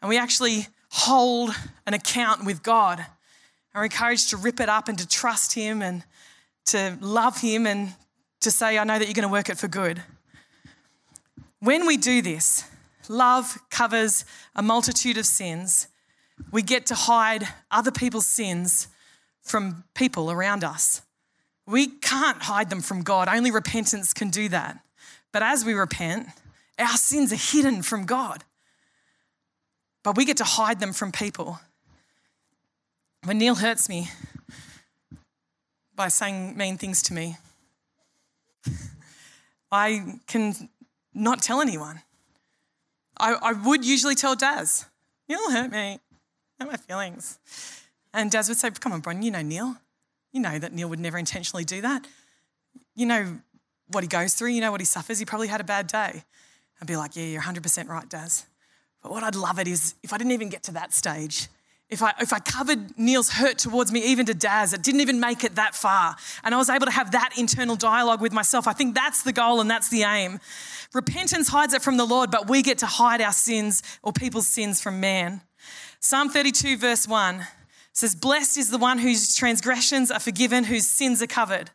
And 0.00 0.08
we 0.08 0.16
actually 0.16 0.66
hold 0.92 1.50
an 1.86 1.92
account 1.92 2.46
with 2.46 2.62
God. 2.62 3.04
We're 3.74 3.84
encouraged 3.84 4.30
to 4.30 4.36
rip 4.36 4.60
it 4.60 4.68
up 4.68 4.88
and 4.88 4.98
to 4.98 5.06
trust 5.06 5.54
Him 5.54 5.82
and 5.82 6.04
to 6.66 6.96
love 7.00 7.40
Him 7.40 7.66
and 7.66 7.94
to 8.40 8.50
say, 8.50 8.78
I 8.78 8.84
know 8.84 8.98
that 8.98 9.06
you're 9.06 9.14
going 9.14 9.28
to 9.28 9.32
work 9.32 9.48
it 9.48 9.58
for 9.58 9.68
good. 9.68 10.02
When 11.60 11.86
we 11.86 11.96
do 11.96 12.22
this, 12.22 12.64
love 13.08 13.58
covers 13.70 14.24
a 14.54 14.62
multitude 14.62 15.18
of 15.18 15.26
sins. 15.26 15.88
We 16.52 16.62
get 16.62 16.86
to 16.86 16.94
hide 16.94 17.48
other 17.70 17.90
people's 17.90 18.26
sins 18.26 18.88
from 19.42 19.84
people 19.94 20.30
around 20.30 20.62
us. 20.62 21.02
We 21.66 21.86
can't 21.86 22.42
hide 22.42 22.70
them 22.70 22.80
from 22.80 23.02
God, 23.02 23.28
only 23.28 23.50
repentance 23.50 24.14
can 24.14 24.30
do 24.30 24.48
that. 24.48 24.78
But 25.32 25.42
as 25.42 25.64
we 25.64 25.74
repent, 25.74 26.28
our 26.78 26.96
sins 26.96 27.32
are 27.32 27.36
hidden 27.36 27.82
from 27.82 28.06
God. 28.06 28.44
But 30.02 30.16
we 30.16 30.24
get 30.24 30.36
to 30.38 30.44
hide 30.44 30.80
them 30.80 30.92
from 30.92 31.12
people. 31.12 31.60
When 33.24 33.38
Neil 33.38 33.56
hurts 33.56 33.88
me 33.88 34.08
by 35.94 36.08
saying 36.08 36.56
mean 36.56 36.78
things 36.78 37.02
to 37.04 37.12
me, 37.12 37.36
I 39.70 40.20
can 40.26 40.68
not 41.12 41.42
tell 41.42 41.60
anyone. 41.60 42.02
I, 43.18 43.34
I 43.34 43.52
would 43.52 43.84
usually 43.84 44.14
tell 44.14 44.36
Daz, 44.36 44.86
Neil 45.28 45.50
hurt 45.50 45.72
me, 45.72 45.98
hurt 46.58 46.70
my 46.70 46.76
feelings. 46.76 47.38
And 48.14 48.30
Daz 48.30 48.48
would 48.48 48.58
say, 48.58 48.70
Come 48.70 48.92
on, 48.92 49.00
Bron, 49.00 49.22
you 49.22 49.30
know 49.30 49.42
Neil. 49.42 49.76
You 50.32 50.40
know 50.40 50.58
that 50.58 50.72
Neil 50.72 50.88
would 50.88 51.00
never 51.00 51.18
intentionally 51.18 51.64
do 51.64 51.80
that. 51.80 52.06
You 52.94 53.06
know 53.06 53.40
what 53.88 54.04
he 54.04 54.08
goes 54.08 54.34
through, 54.34 54.50
you 54.50 54.60
know 54.60 54.70
what 54.70 54.80
he 54.80 54.84
suffers. 54.84 55.18
He 55.18 55.24
probably 55.24 55.48
had 55.48 55.60
a 55.60 55.64
bad 55.64 55.86
day. 55.88 56.22
I'd 56.80 56.86
be 56.86 56.96
like, 56.96 57.16
Yeah, 57.16 57.24
you're 57.24 57.42
100% 57.42 57.88
right, 57.88 58.08
Daz. 58.08 58.46
But 59.02 59.12
what 59.12 59.22
I'd 59.22 59.34
love 59.34 59.58
it 59.58 59.68
is 59.68 59.94
if 60.02 60.12
I 60.12 60.18
didn't 60.18 60.32
even 60.32 60.48
get 60.48 60.62
to 60.64 60.72
that 60.72 60.92
stage, 60.92 61.48
if 61.90 62.02
I, 62.02 62.12
if 62.20 62.32
I 62.32 62.38
covered 62.38 62.98
Neil's 62.98 63.30
hurt 63.30 63.56
towards 63.56 63.90
me, 63.90 64.00
even 64.00 64.26
to 64.26 64.34
Daz, 64.34 64.74
it 64.74 64.82
didn't 64.82 65.00
even 65.00 65.20
make 65.20 65.42
it 65.42 65.54
that 65.54 65.74
far. 65.74 66.16
And 66.44 66.54
I 66.54 66.58
was 66.58 66.68
able 66.68 66.84
to 66.84 66.92
have 66.92 67.12
that 67.12 67.30
internal 67.38 67.76
dialogue 67.76 68.20
with 68.20 68.32
myself. 68.32 68.66
I 68.68 68.74
think 68.74 68.94
that's 68.94 69.22
the 69.22 69.32
goal 69.32 69.60
and 69.60 69.70
that's 69.70 69.88
the 69.88 70.02
aim. 70.02 70.38
Repentance 70.92 71.48
hides 71.48 71.72
it 71.72 71.80
from 71.80 71.96
the 71.96 72.04
Lord, 72.04 72.30
but 72.30 72.48
we 72.48 72.62
get 72.62 72.78
to 72.78 72.86
hide 72.86 73.22
our 73.22 73.32
sins 73.32 73.82
or 74.02 74.12
people's 74.12 74.48
sins 74.48 74.82
from 74.82 75.00
man. 75.00 75.40
Psalm 76.00 76.28
32, 76.28 76.76
verse 76.76 77.08
1 77.08 77.46
says, 77.92 78.14
Blessed 78.14 78.58
is 78.58 78.70
the 78.70 78.78
one 78.78 78.98
whose 78.98 79.34
transgressions 79.34 80.10
are 80.10 80.20
forgiven, 80.20 80.64
whose 80.64 80.86
sins 80.86 81.22
are 81.22 81.26
covered. 81.26 81.70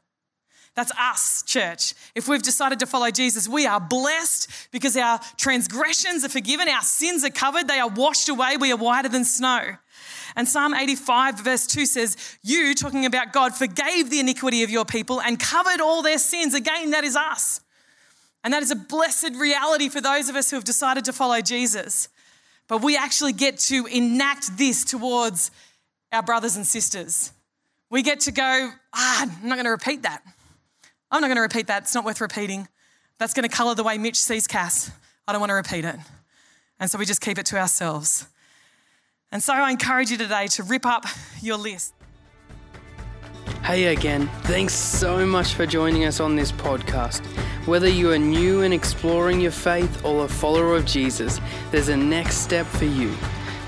That's 0.76 0.92
us, 1.00 1.44
church. 1.44 1.94
If 2.16 2.28
we've 2.28 2.42
decided 2.42 2.80
to 2.80 2.88
follow 2.88 3.12
Jesus, 3.12 3.48
we 3.48 3.68
are 3.68 3.80
blessed 3.80 4.50
because 4.72 4.98
our 4.98 5.20
transgressions 5.38 6.26
are 6.26 6.30
forgiven, 6.30 6.68
our 6.68 6.82
sins 6.82 7.24
are 7.24 7.30
covered, 7.30 7.68
they 7.68 7.80
are 7.80 7.90
washed 7.90 8.28
away, 8.28 8.58
we 8.58 8.72
are 8.72 8.78
whiter 8.78 9.10
than 9.10 9.24
snow. 9.24 9.76
And 10.36 10.48
Psalm 10.48 10.74
85, 10.74 11.40
verse 11.42 11.68
2 11.68 11.86
says, 11.86 12.18
You, 12.42 12.74
talking 12.74 13.06
about 13.06 13.34
God, 13.34 13.54
forgave 13.54 14.10
the 14.10 14.20
iniquity 14.20 14.64
of 14.64 14.72
your 14.72 14.86
people 14.86 15.22
and 15.22 15.40
covered 15.40 15.80
all 15.80 16.02
their 16.02 16.18
sins. 16.18 16.56
Again, 16.56 16.90
that 16.92 17.04
is 17.04 17.16
us. 17.16 17.62
And 18.44 18.54
that 18.54 18.64
is 18.64 18.72
a 18.72 18.76
blessed 18.76 19.36
reality 19.36 19.90
for 19.90 20.02
those 20.02 20.30
of 20.30 20.36
us 20.36 20.50
who 20.50 20.58
have 20.58 20.64
decided 20.64 21.06
to 21.06 21.14
follow 21.14 21.40
Jesus. 21.42 22.10
But 22.68 22.82
we 22.82 22.98
actually 22.98 23.34
get 23.34 23.60
to 23.60 23.86
enact 23.86 24.58
this 24.58 24.84
towards 24.84 25.52
our 26.12 26.24
brothers 26.24 26.56
and 26.56 26.66
sisters. 26.66 27.32
We 27.92 28.02
get 28.02 28.22
to 28.22 28.32
go, 28.32 28.72
ah, 28.94 29.22
I'm 29.22 29.48
not 29.48 29.56
going 29.56 29.66
to 29.66 29.72
repeat 29.72 30.02
that. 30.02 30.24
I'm 31.14 31.22
not 31.22 31.28
going 31.28 31.36
to 31.36 31.42
repeat 31.42 31.68
that. 31.68 31.84
It's 31.84 31.94
not 31.94 32.06
worth 32.06 32.20
repeating. 32.22 32.68
That's 33.20 33.36
going 33.36 33.48
to 33.48 33.56
colour 33.56 33.76
the 33.76 33.84
way 33.84 34.00
Mitch 34.00 34.18
sees 34.18 34.48
Cass. 34.48 34.92
I 35.28 35.32
don't 35.32 35.40
want 35.40 35.52
to 35.52 35.54
repeat 35.54 35.86
it. 35.86 35.96
And 36.80 36.90
so 36.90 36.98
we 36.98 37.06
just 37.06 37.22
keep 37.22 37.38
it 37.38 37.46
to 37.46 37.58
ourselves. 37.60 38.26
And 39.32 39.42
so 39.44 39.54
I 39.54 39.70
encourage 39.70 40.10
you 40.10 40.18
today 40.18 40.48
to 40.48 40.64
rip 40.64 40.88
up 40.88 41.06
your 41.40 41.58
list. 41.58 41.94
Hey 43.64 43.94
again, 43.94 44.28
thanks 44.42 44.74
so 44.74 45.24
much 45.24 45.54
for 45.54 45.68
joining 45.68 46.06
us 46.06 46.20
on 46.20 46.36
this 46.36 46.52
podcast. 46.52 47.24
Whether 47.68 47.90
you 47.90 48.12
are 48.12 48.18
new 48.18 48.64
and 48.64 48.74
exploring 48.74 49.40
your 49.40 49.52
faith 49.52 50.04
or 50.04 50.26
a 50.26 50.28
follower 50.28 50.76
of 50.76 50.86
Jesus, 50.86 51.40
there's 51.70 51.90
a 51.90 51.96
next 51.96 52.38
step 52.38 52.66
for 52.66 52.86
you. 52.86 53.16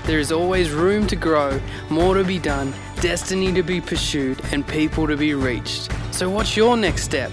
There 0.04 0.18
is 0.18 0.32
always 0.32 0.70
room 0.70 1.06
to 1.06 1.16
grow, 1.16 1.60
more 1.90 2.14
to 2.14 2.24
be 2.24 2.40
done, 2.40 2.74
destiny 3.00 3.52
to 3.52 3.62
be 3.62 3.80
pursued, 3.80 4.40
and 4.52 4.66
people 4.66 5.06
to 5.06 5.16
be 5.16 5.34
reached. 5.34 5.92
So, 6.12 6.28
what's 6.30 6.56
your 6.56 6.76
next 6.76 7.04
step? 7.04 7.30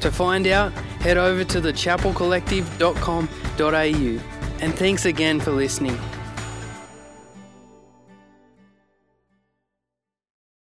To 0.00 0.10
find 0.10 0.46
out, 0.46 0.72
head 1.00 1.16
over 1.16 1.44
to 1.44 1.60
thechapelcollective.com.au. 1.60 4.34
And 4.60 4.74
thanks 4.74 5.04
again 5.04 5.40
for 5.40 5.50
listening. 5.50 5.98